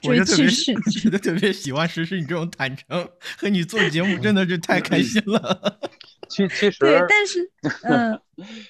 [0.02, 0.74] 追趋势。
[1.06, 5.80] 我就特别喜欢实施你这种坦诚，和你做节目真的是太开心了。
[6.30, 7.50] 其其实对，但是
[7.88, 8.20] 嗯，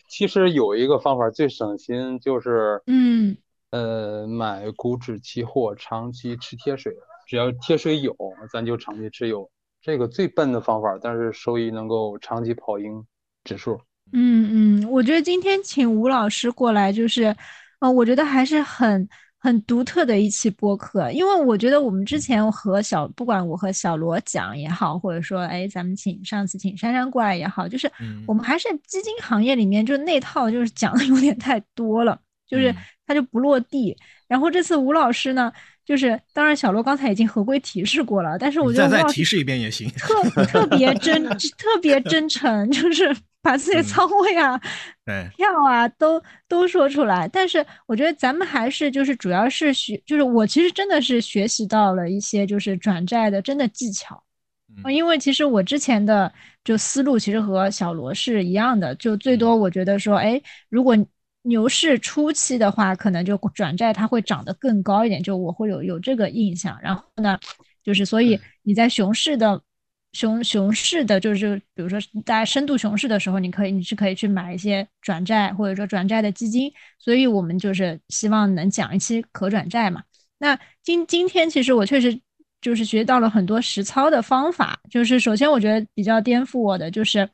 [0.07, 3.36] 其实有一个方法最省心，就是嗯
[3.71, 6.93] 呃买股指期货，长期吃贴水，
[7.25, 8.15] 只要贴水有，
[8.51, 9.49] 咱就长期持有。
[9.82, 13.03] 这个最笨的方法，但是收益能够长期跑赢
[13.43, 13.82] 指数。
[14.12, 17.36] 嗯嗯，我觉得今天请吴老师过来，就是，
[17.80, 19.08] 呃，我觉得还是很
[19.39, 27.91] 很独特的一期播客，因为我觉得我们之前和小，不管我和小罗讲也好，或者说，哎，咱们请上次请珊珊过来也好，就是
[28.26, 32.74] 我们还是基金行业里面就那套，就是讲的有点太多了，就是
[33.05, 33.95] 他就不落地。
[34.28, 35.51] 然后这次吴老师呢，
[35.88, 43.16] 就是当然小罗刚才已经合规提示过了，但是我觉得再再提示一遍也行， 特特别真特别真诚，就是。
[43.40, 44.60] 把自己的仓位啊、
[45.38, 54.22] 票啊都都说出来，但是我觉得咱们还是就是主要是学，就是我其实真的是学习到了一些就是转债的真的技巧，
[54.92, 56.30] 因为其实我之前的
[56.66, 60.98] 就思路其实和小罗是一样的，就最多我觉得说，哎，如果
[61.44, 67.40] 牛市初期的话，可能就转债它会涨得更高一点，就我会有有这个印象，然后呢，
[67.84, 69.62] 就是所以你在熊市的。
[70.14, 80.02] 熊熊市的，就是比如说大家深度熊市的时候，你可以你是可以去买一些转债或者说转债的基金，所以我们就是希望能讲一期可转债嘛。
[80.40, 82.20] 那今今天其实我确实
[82.62, 87.30] 就是学到了很多实操的方法，就是首先我觉得比较颠覆我的就是，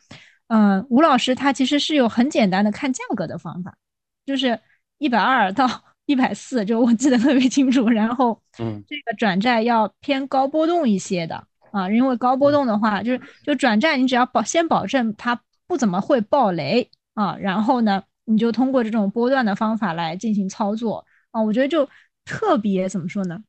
[0.47, 3.78] 嗯，吴老师他其实是有很简单的看价格的方法，
[4.26, 4.59] 就是
[4.97, 5.67] 一百二到
[6.05, 7.88] 一百四，就我记得特别清楚。
[7.89, 11.47] 然后，嗯，这个转债要偏高波动一些的。
[11.71, 21.89] 啊，因为高波动的话，就是就转债，你只要保先保证它不怎么会爆雷啊，然后呢，你就通过这种波段的方法来进行操作啊，我觉得就
[22.26, 23.43] 特别怎么说呢，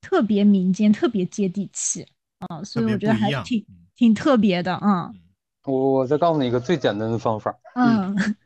[0.00, 2.06] 特别民间，特别接地气
[2.46, 3.66] 啊，所以我觉得还挺
[3.96, 5.10] 挺特别的啊。
[5.64, 8.14] 我我再告诉你一个最简单的方法，嗯，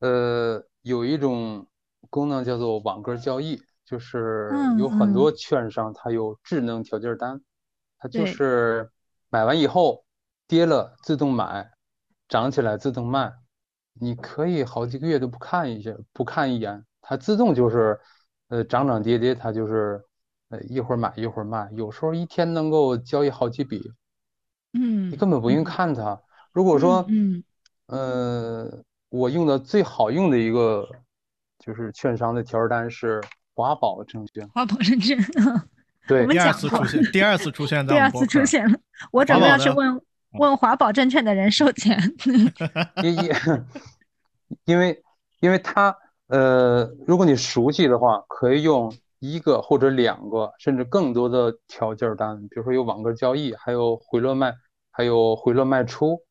[0.00, 1.66] 呃，有一种
[2.10, 7.40] 功能叫做网格交易，就是有很多券商它有智能条件单。
[7.98, 8.88] 它就是
[9.28, 10.04] 买完以后
[10.46, 11.68] 跌了自动买，
[12.28, 13.32] 涨起来自动卖，
[13.94, 17.98] 你可以好几个月都不看一下，不看一眼，它自动就是
[18.50, 20.00] 呃涨涨跌跌，它就是
[20.50, 23.92] 呃一会儿买一会儿卖，有时候一天能够交易好几笔，
[24.74, 26.22] 嗯，你根本不用看它。
[26.52, 27.42] 如果说嗯
[27.86, 30.86] 呃我用的最好用的一个
[31.58, 33.20] 就是券商的条单是
[33.54, 35.18] 华宝证券，华宝证券。
[36.06, 38.78] 对，第二次出现，第二次出现， 第二次出现了。
[39.10, 40.00] 我准备要去问
[40.38, 41.98] 问华宝证券的人收钱。
[43.02, 43.30] 因因
[44.64, 45.02] 因为
[45.40, 45.94] 因为他
[46.28, 54.54] 呃，如果你熟悉的话，可以用一个或者两个甚至更多的条件单，比如说有网格交易，还有回落卖，
[54.90, 56.22] 还有回落卖出，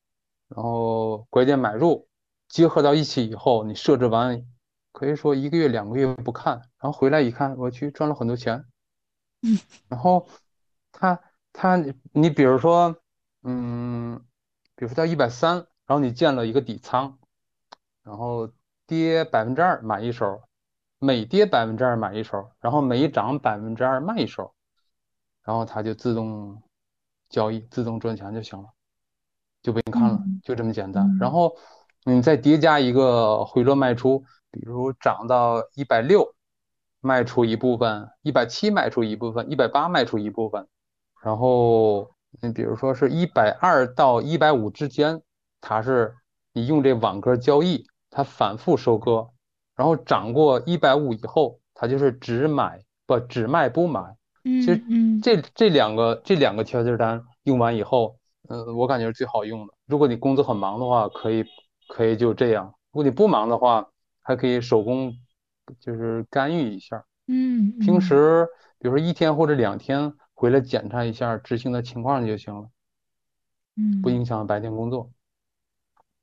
[0.50, 2.07] 然后拐点买入，
[2.48, 4.46] 结合到一起以后，你设置完，
[4.92, 8.66] 可以说一个月两个月不看，然后回来一看，我去赚了很多钱。
[9.42, 10.28] 嗯，然后
[10.92, 11.20] 他
[11.54, 11.76] 他
[12.14, 12.96] 你比如说，
[13.44, 14.20] 嗯，
[14.76, 17.20] 比如说到一百三，然后你建了一个底仓，
[18.02, 18.52] 然后
[18.86, 20.42] 跌百分之二买一手，
[21.00, 24.56] 每跌百分之二买一手，然后每涨百分之二卖一手，
[25.44, 26.64] 然后它就自动
[27.30, 28.70] 交易，自动赚钱就行了，
[29.62, 31.18] 就不用看了，就这么简单。
[31.20, 31.56] 然后
[32.14, 36.34] 你再叠加一个回落卖出，比如涨到一百六。
[37.00, 40.68] 卖出一部分，一百七卖出一部分，一百八卖出一部分，
[41.24, 42.10] 然后
[42.42, 45.22] 你比如说是一百二到一百五之间，
[45.62, 46.16] 它是
[46.54, 49.30] 你用这网格交易，它反复收割，
[49.76, 54.02] 然后涨过一百五以后，它就是只买不只卖不买。
[54.44, 58.18] 嗯，其实嗯这这两个这两个条件单用完以后，
[58.50, 59.74] 呃，我感觉是最好用的。
[59.86, 61.46] 如果你工作很忙的话，可以
[61.88, 63.90] 可以就这样；如果你不忙的话，
[64.22, 65.14] 还可以手工
[65.80, 67.06] 就是干预一下。
[67.28, 68.48] 嗯，平嗯时
[68.80, 72.70] 比如说一天或者两天回来检查一下执行的情况就行了，
[73.76, 75.12] 嗯不影响白天工作。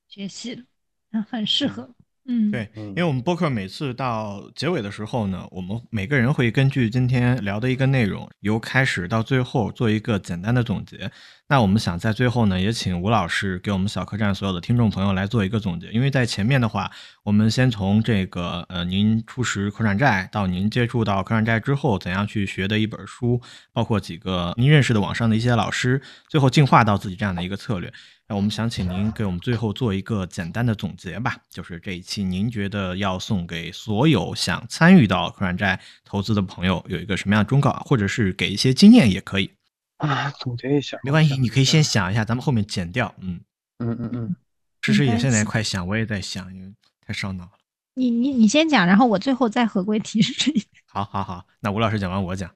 [0.08, 0.64] 学习了，
[1.10, 1.94] 嗯，很适合。
[2.26, 11.10] 嗯，对，嗯因为我们播客每次到结尾的时候呢，我们每个人会根据今天聊的一个内容，由开始到最后做一个简单的总结。
[11.46, 15.90] 那我们想在最后呢，也请吴老师给我们小客栈所有的听众朋友来做一个总结。
[15.90, 16.90] 因为在前面的话，
[17.22, 23.38] 我们先从这个呃，您初识可转债到您接触到可转债之后怎样去学的一本书，
[23.74, 27.92] 包括几个您认识的网上的一些老师，最后进化到自己这样的一个策略。
[28.26, 39.50] 那我们想请您给我们最后做一个简单的总结吧，就是这一期您觉得要送给所有想参与到可转债投资的朋友有一个什么样的忠告，或者是给一些经验也可以，
[39.98, 43.14] 啊，总结一下，没关系，你可以先想一下，咱们后面剪掉。
[43.18, 43.38] 嗯，
[43.80, 44.36] 嗯嗯嗯，
[44.80, 46.72] 诗诗也现在快想，我也在想，因为
[47.06, 47.50] 太烧脑了。
[47.94, 50.50] 你你你先讲，然后我最后再合规提示。
[50.86, 52.50] 好好好，那吴老师讲完我讲。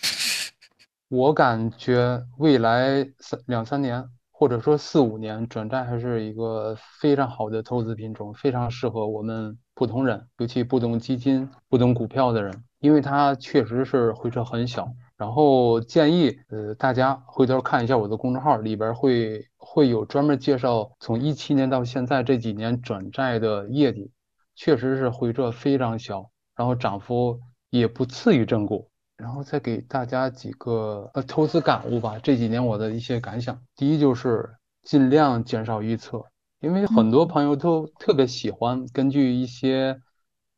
[1.08, 4.04] 我感觉未来三两三年，
[4.38, 14.88] 或者说四五年，转债还是一个非常好的投资品种，非常适合我们普通人，尤其不懂基金、不懂股票的人，因为它确实是回撤很小。
[15.16, 24.08] 然后建议呃大家回头看一下我的公众号，里边会会有专门介绍从一七年到现在这几年转债的业绩，
[24.54, 28.88] 确实是回撤非常小，然后涨幅也不次于正股。
[29.18, 33.60] 然后再给大家几个呃投资感悟吧，这几年我的一些感想。
[33.74, 34.48] 第一就是
[34.82, 36.24] 尽量减少预测，
[36.60, 40.00] 因为很多朋友都特别喜欢根据一些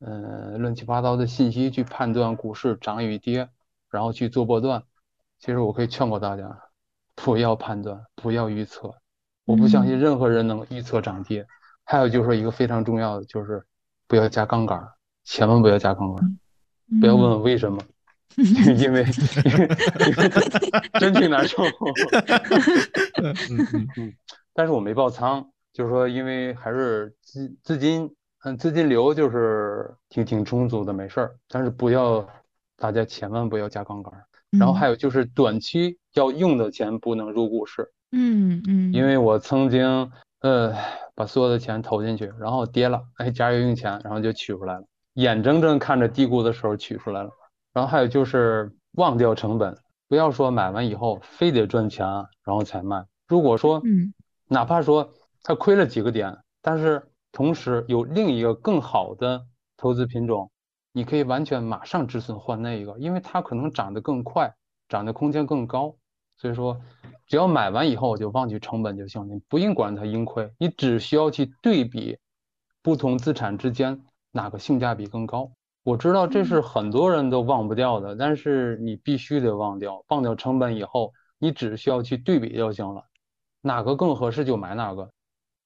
[0.00, 3.48] 呃乱七八糟的信息去判断股市涨与跌，
[3.90, 4.82] 然后去做波段。
[5.38, 6.60] 其实我可以劝过大家，
[7.14, 8.92] 不要判断，不要预测。
[9.46, 11.46] 我不相信任何人能预测涨跌。
[11.84, 13.64] 还有就是说一个非常重要的就是
[14.06, 14.86] 不要加杠杆，
[15.24, 16.38] 千万不要加杠杆，
[17.00, 17.80] 不要问我为什么。
[18.78, 19.04] 因为
[21.00, 21.64] 真挺难受，
[23.22, 23.34] 嗯
[23.74, 24.14] 嗯嗯，
[24.54, 28.08] 但是我没爆仓，就是说因为还是资资金，
[28.44, 31.34] 嗯，资金流就是挺挺充足的，没事儿。
[31.48, 32.26] 但是不要
[32.76, 34.12] 大家千万不要加杠杆，
[34.58, 40.10] 然后还有就是短期要用的钱不能入股市，嗯嗯，因为我曾经
[40.40, 40.72] 呃
[41.16, 47.30] 把所有的钱投进去，然后跌了，哎，加油用钱，然后就取出来了，眼睁睁看着低估的时候取出来了。
[47.72, 49.76] 然后还有就是忘掉成本，
[50.08, 52.06] 不要说买完以后非得赚钱
[52.44, 53.04] 然后才卖。
[53.28, 54.12] 如果说，嗯，
[54.48, 55.12] 哪怕说
[55.42, 59.46] 它亏了几个点，但是同时有另一个更好的
[59.76, 60.50] 投资品种，
[60.92, 64.52] 你可以完全马上止损换那一个，因为它可能涨得更快，
[64.88, 65.94] 涨的空间更高。
[66.36, 66.80] 所以说，
[67.26, 72.18] 只要买完以后就忘记成本就行，你不用管它盈亏，你只需要去对比
[72.82, 74.00] 不同资产之间
[74.32, 75.52] 哪个性价比更高。
[75.82, 83.02] 我知道这是很多人都忘不掉的，但是你必须得忘掉，忘掉成本以后，你只需要去对比就行了，
[83.62, 85.10] 哪个更合适就买哪个。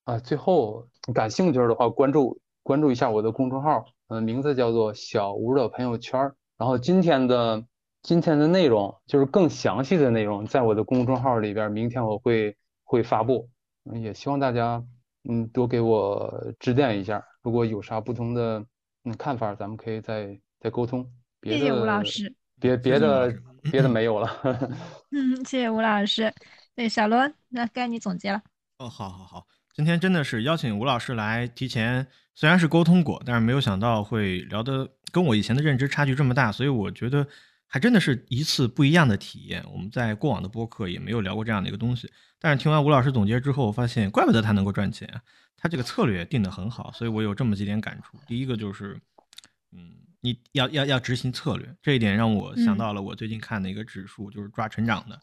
[0.05, 6.37] 啊，最后感兴趣的话，关注关注一下我的公众号，嗯、名字叫做小吴的朋友圈儿。
[6.57, 7.65] 然后今天的
[8.01, 13.49] 今天的内容就是更详细的内容，在我的公众号里边，明天我会会发布。
[13.91, 14.81] 嗯，也希望大家
[15.29, 18.65] 嗯多给我指点一下，如果有啥不同的。
[19.05, 21.09] 嗯，看法咱们可以再再沟通。
[21.41, 22.35] 别的谢谢吴老师。
[22.61, 23.35] 别别的
[23.71, 24.31] 别的没有了。
[25.13, 26.33] 嗯，谢谢吴老师。
[26.75, 28.41] 对，小罗，那该你总结了。
[28.79, 37.27] 哦，好好好，今天真的是邀请吴老师来，提前虽然是沟通过，但是没有想到会聊的跟我以前的认知差距这么大，所以我觉得
[37.67, 39.65] 还真的是一次不一样的体验。
[39.73, 42.11] 我们在过往的播客也没有聊过这样的一个东西，
[42.45, 45.23] 但是听完吴老师总结之后，我发现怪不得他能够赚钱啊。
[45.57, 48.19] 他这个策略定得很好，所以我有这么几点感触。
[48.27, 49.01] 第一个就是，
[49.73, 55.19] 嗯，你要要要执行策略，这一点让我想到了我最近看的一个指数，就是抓成长的。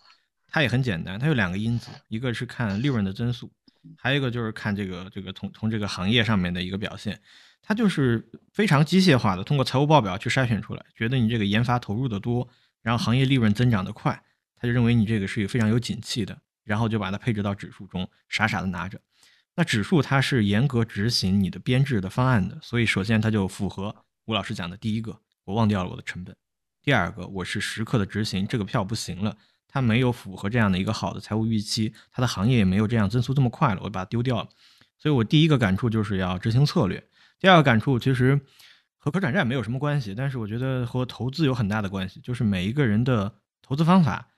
[0.48, 3.52] 它也很简单，它有两个因子，一个是看利润的增速，
[3.96, 7.22] 还有一个就是看这个这个从从这个行业上面的一个表现。
[7.62, 12.50] 它就是非常机械化的，通过财务报表去筛选出来，觉得你这个研发投入的多，
[12.82, 14.24] 然后行业利润增长的快，
[14.56, 19.00] 他就认为你这个是非常有景气的，然后就把它配置到指数中，傻傻的拿着。
[19.56, 23.96] 那指数它是严格执行你的编制的方案的，所以首先它就符合
[24.26, 26.34] 吴老师讲的第一个，我忘掉了我的成本；
[26.82, 29.36] 第二个，我是时刻的执行这个票不行了，
[29.68, 34.50] 它没有符合这样的一个好的财务预期，它的行业也没有这样增速这么快了，我把它丢掉了。
[34.98, 37.04] 所以我第一个感触就是要执行策略。
[37.40, 38.40] 第二个感触其实，
[38.98, 42.22] 和可转债没有什么关系，但是我觉得和投资有很大的关系。
[42.22, 44.30] 就是每一个人的投资方法，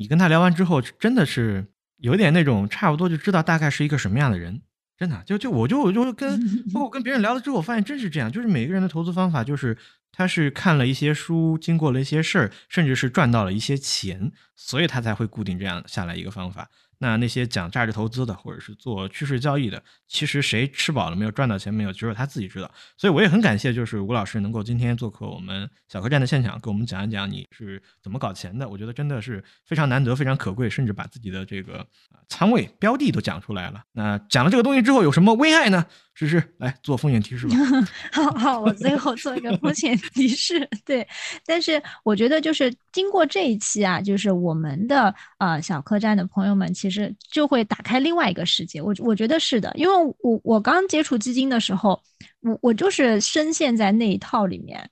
[0.00, 1.66] 你跟他聊完之后，真的是
[1.98, 4.62] 有点那种差不多就知道大概是一个什么样的人。
[4.96, 6.40] 真的，就就我就我就跟
[6.72, 9.76] 包括跟别人聊了之后，我发现真是这样，就是每个人的投资方法，就是
[10.10, 16.70] 他是看了一些书，经过了一些事儿，甚至是赚到了一些钱，所以他才会固定这样下来一个方法。
[16.96, 22.68] 那那些讲价值投资的，或者是做趋势交易的，其实谁吃饱了没有，赚到钱没有，只有他自己知道。
[22.96, 28.68] 所以我也很感谢，就是吴老师能够今天做客我们小客栈的现场，给我们讲一讲你是怎么搞钱的。
[28.68, 31.86] 我觉得真的是非常难得，非常可贵，甚至把自己的这个
[32.28, 33.84] 仓位标的都讲出来了。
[33.92, 35.86] 那讲了这个东西之后，有什么危害呢？
[36.12, 37.54] 诗诗来做风险提示吧。
[38.12, 40.68] 好好，我最后做一个风险提示。
[40.84, 41.06] 对，
[41.46, 48.82] 但是我觉得就是经过这一期啊，就是我们的呃小客栈的朋友们，其实就会打开另外一个世界。
[48.82, 52.02] 我我觉得是的，因为我我刚接触基金的时候，
[52.40, 54.90] 我我就是深陷在那一套里面。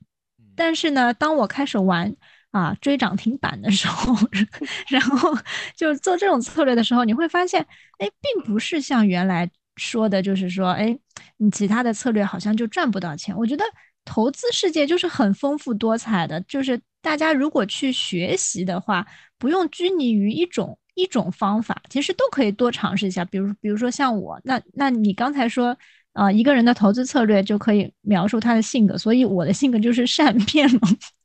[0.55, 2.15] 但是呢，当我开始玩
[2.51, 4.15] 啊追涨停板的时候，
[4.89, 5.37] 然后
[5.77, 7.61] 就做这种策略的时候，你会发现，
[7.99, 9.51] 哎，并不是像原来。
[9.81, 10.99] 说的就是说，哎，
[11.37, 13.33] 你其他的策略好像就赚不到钱。
[13.37, 13.65] 我觉得
[14.05, 19.07] 投资世界就是很丰富多彩的，就是大家如果去学习的话，
[19.39, 23.25] 不用拘泥于一种一种方法，其实都可以多尝试一下。
[23.25, 25.77] 比如，比如说像我，那那你刚才说，
[26.13, 30.81] 啊，一个人的投资策略就可以描述他的性格，所以我的性格就是善变吗，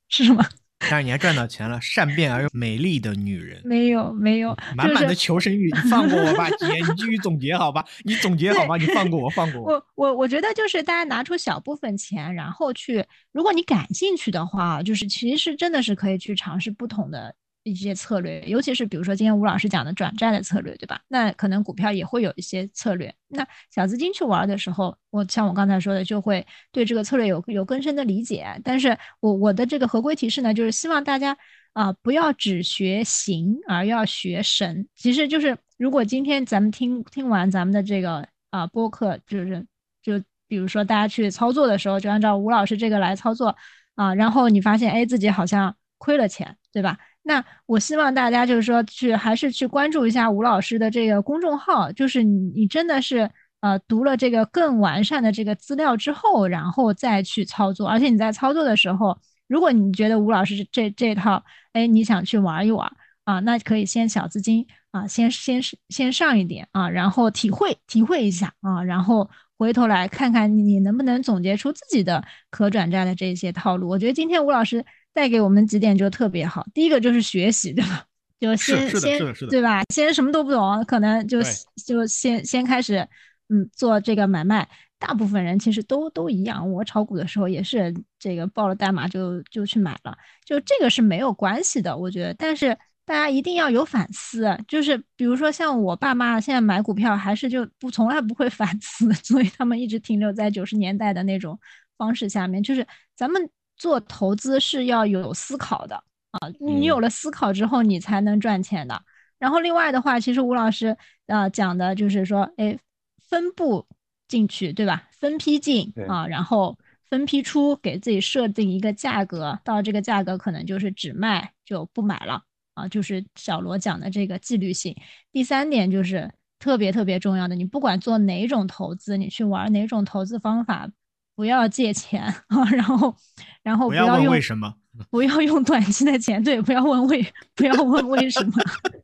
[0.09, 0.45] 是吗？
[0.89, 9.71] 但是你还赚到钱了，善变而又美丽的女人，没有没有，满满的求生欲，你放过我吧， 姐，你继续总结好吧，你总结好吧，你放过我，放过我。
[9.71, 17.33] 我我我觉得就是大家拿出小部分钱，然后去，如果你感兴趣的话，就是其实真的是可以去尝试不同的。
[17.63, 20.99] 一些策略，尤其是比如说今天吴老师讲的转债的策略，对吧？
[21.07, 23.13] 那可能股票也会有一些策略。
[23.29, 28.45] 那小资金去玩的时候，我像我刚才说的，就会对这个策略有有更深的理解。
[28.63, 31.37] 但是我我的这个合规提示呢，就是希望大家
[31.71, 34.87] 啊不要只学形，而要学神。
[34.95, 39.65] 其实就是如果今天咱们听听完咱们的这个啊播客，就是
[40.01, 43.55] 就比如说大家去操作的时候，就按照吴老师这个来操作
[43.95, 46.97] 啊，然后你发现哎自己好像亏了钱，对吧？
[47.25, 53.29] 那我希望大家就是说去还是去关注一下吴老师的这个公众号，就是你你真的是
[53.61, 57.87] 呃读了这个更完善的这个资料之后，然后再去操作。
[57.87, 59.17] 而且你在操作的时候，
[59.47, 62.91] 如果你觉得吴老师这这套，哎，你想去玩一玩
[63.23, 73.87] 啊，那可以先小资金啊，先先先上一点啊，然后体会体会一下啊，然后回头来看看你能不能总结出自己的可转债的这些套路。
[73.87, 74.85] 我觉得今天吴老师。
[75.13, 76.65] 带给我们几点就特别好。
[76.73, 78.05] 第一个就是学习，对吧？
[78.39, 79.81] 就先先对吧？
[79.93, 81.39] 先什么都不懂，可能就
[81.85, 83.07] 就先先开始，
[83.47, 84.67] 嗯，做这个买卖。
[84.99, 86.69] 大部分人其实都都一样。
[86.69, 92.33] 我炒股的时候也是这个报了代码就就去买了，就这个是没有关系的，我觉得。
[92.33, 101.57] 但是大家一定要有反思，就是比如说像我爸妈现在买股票还是就不从来不会反思， 所以他们一直停留在九十年代的那种
[101.97, 102.61] 方式下面。
[102.61, 102.85] 就是
[103.15, 103.49] 咱们。
[103.83, 109.03] 做投资是要有思考的啊，你有了思考之后，你才能赚钱的。
[109.37, 110.95] 然后另外的话，其实吴老师
[111.27, 112.79] 啊讲的就是说，哎，
[113.27, 113.85] 分步
[114.29, 115.09] 进去，对吧？
[115.11, 116.77] 分批进啊，然后
[117.09, 122.41] 分批出，给自己设定一个价格，到这个价格可能就是只卖就不买了
[122.75, 124.95] 啊，就是小罗讲的这个纪律性。
[125.33, 130.89] 第三点就是特别特别重要的，你不管做哪种投资，你去玩哪种投资方法。
[131.35, 133.15] 不要借钱啊，然后，
[133.61, 134.73] 然后不要用为什么，
[135.09, 137.25] 不要用短期的钱，对，不要问为，
[137.55, 138.53] 不要问为什么，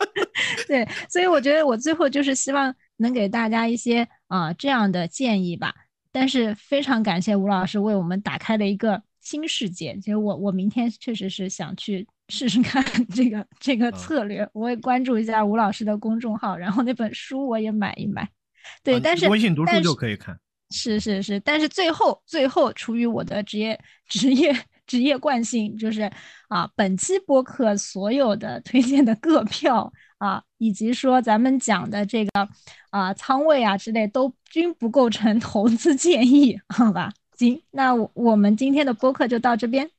[0.68, 5.74] 对，所以我觉得我最后就是希望能给大家一些啊这样的建议吧。
[6.12, 9.96] 但是非常感谢吴老师为我们打开了一个新世界。
[9.98, 18.28] 其实我我明天确实是想去试试看 这个这个策略，我也关注一下吴老师的公众号，然后那本书我也买一买。
[18.84, 20.36] 对，但是微信读书就可以看。
[20.72, 24.56] 是是是，但是最后最后，出于我的职业职业
[24.86, 26.10] 职业惯性，就是
[26.48, 32.48] 啊，本期播客所有的推荐的个票啊，以及说咱们讲的这个
[32.92, 37.12] 啊仓位啊之类，都均不构成投资建议，好吧？
[37.36, 39.90] 行，那我们今天的播客就到这边。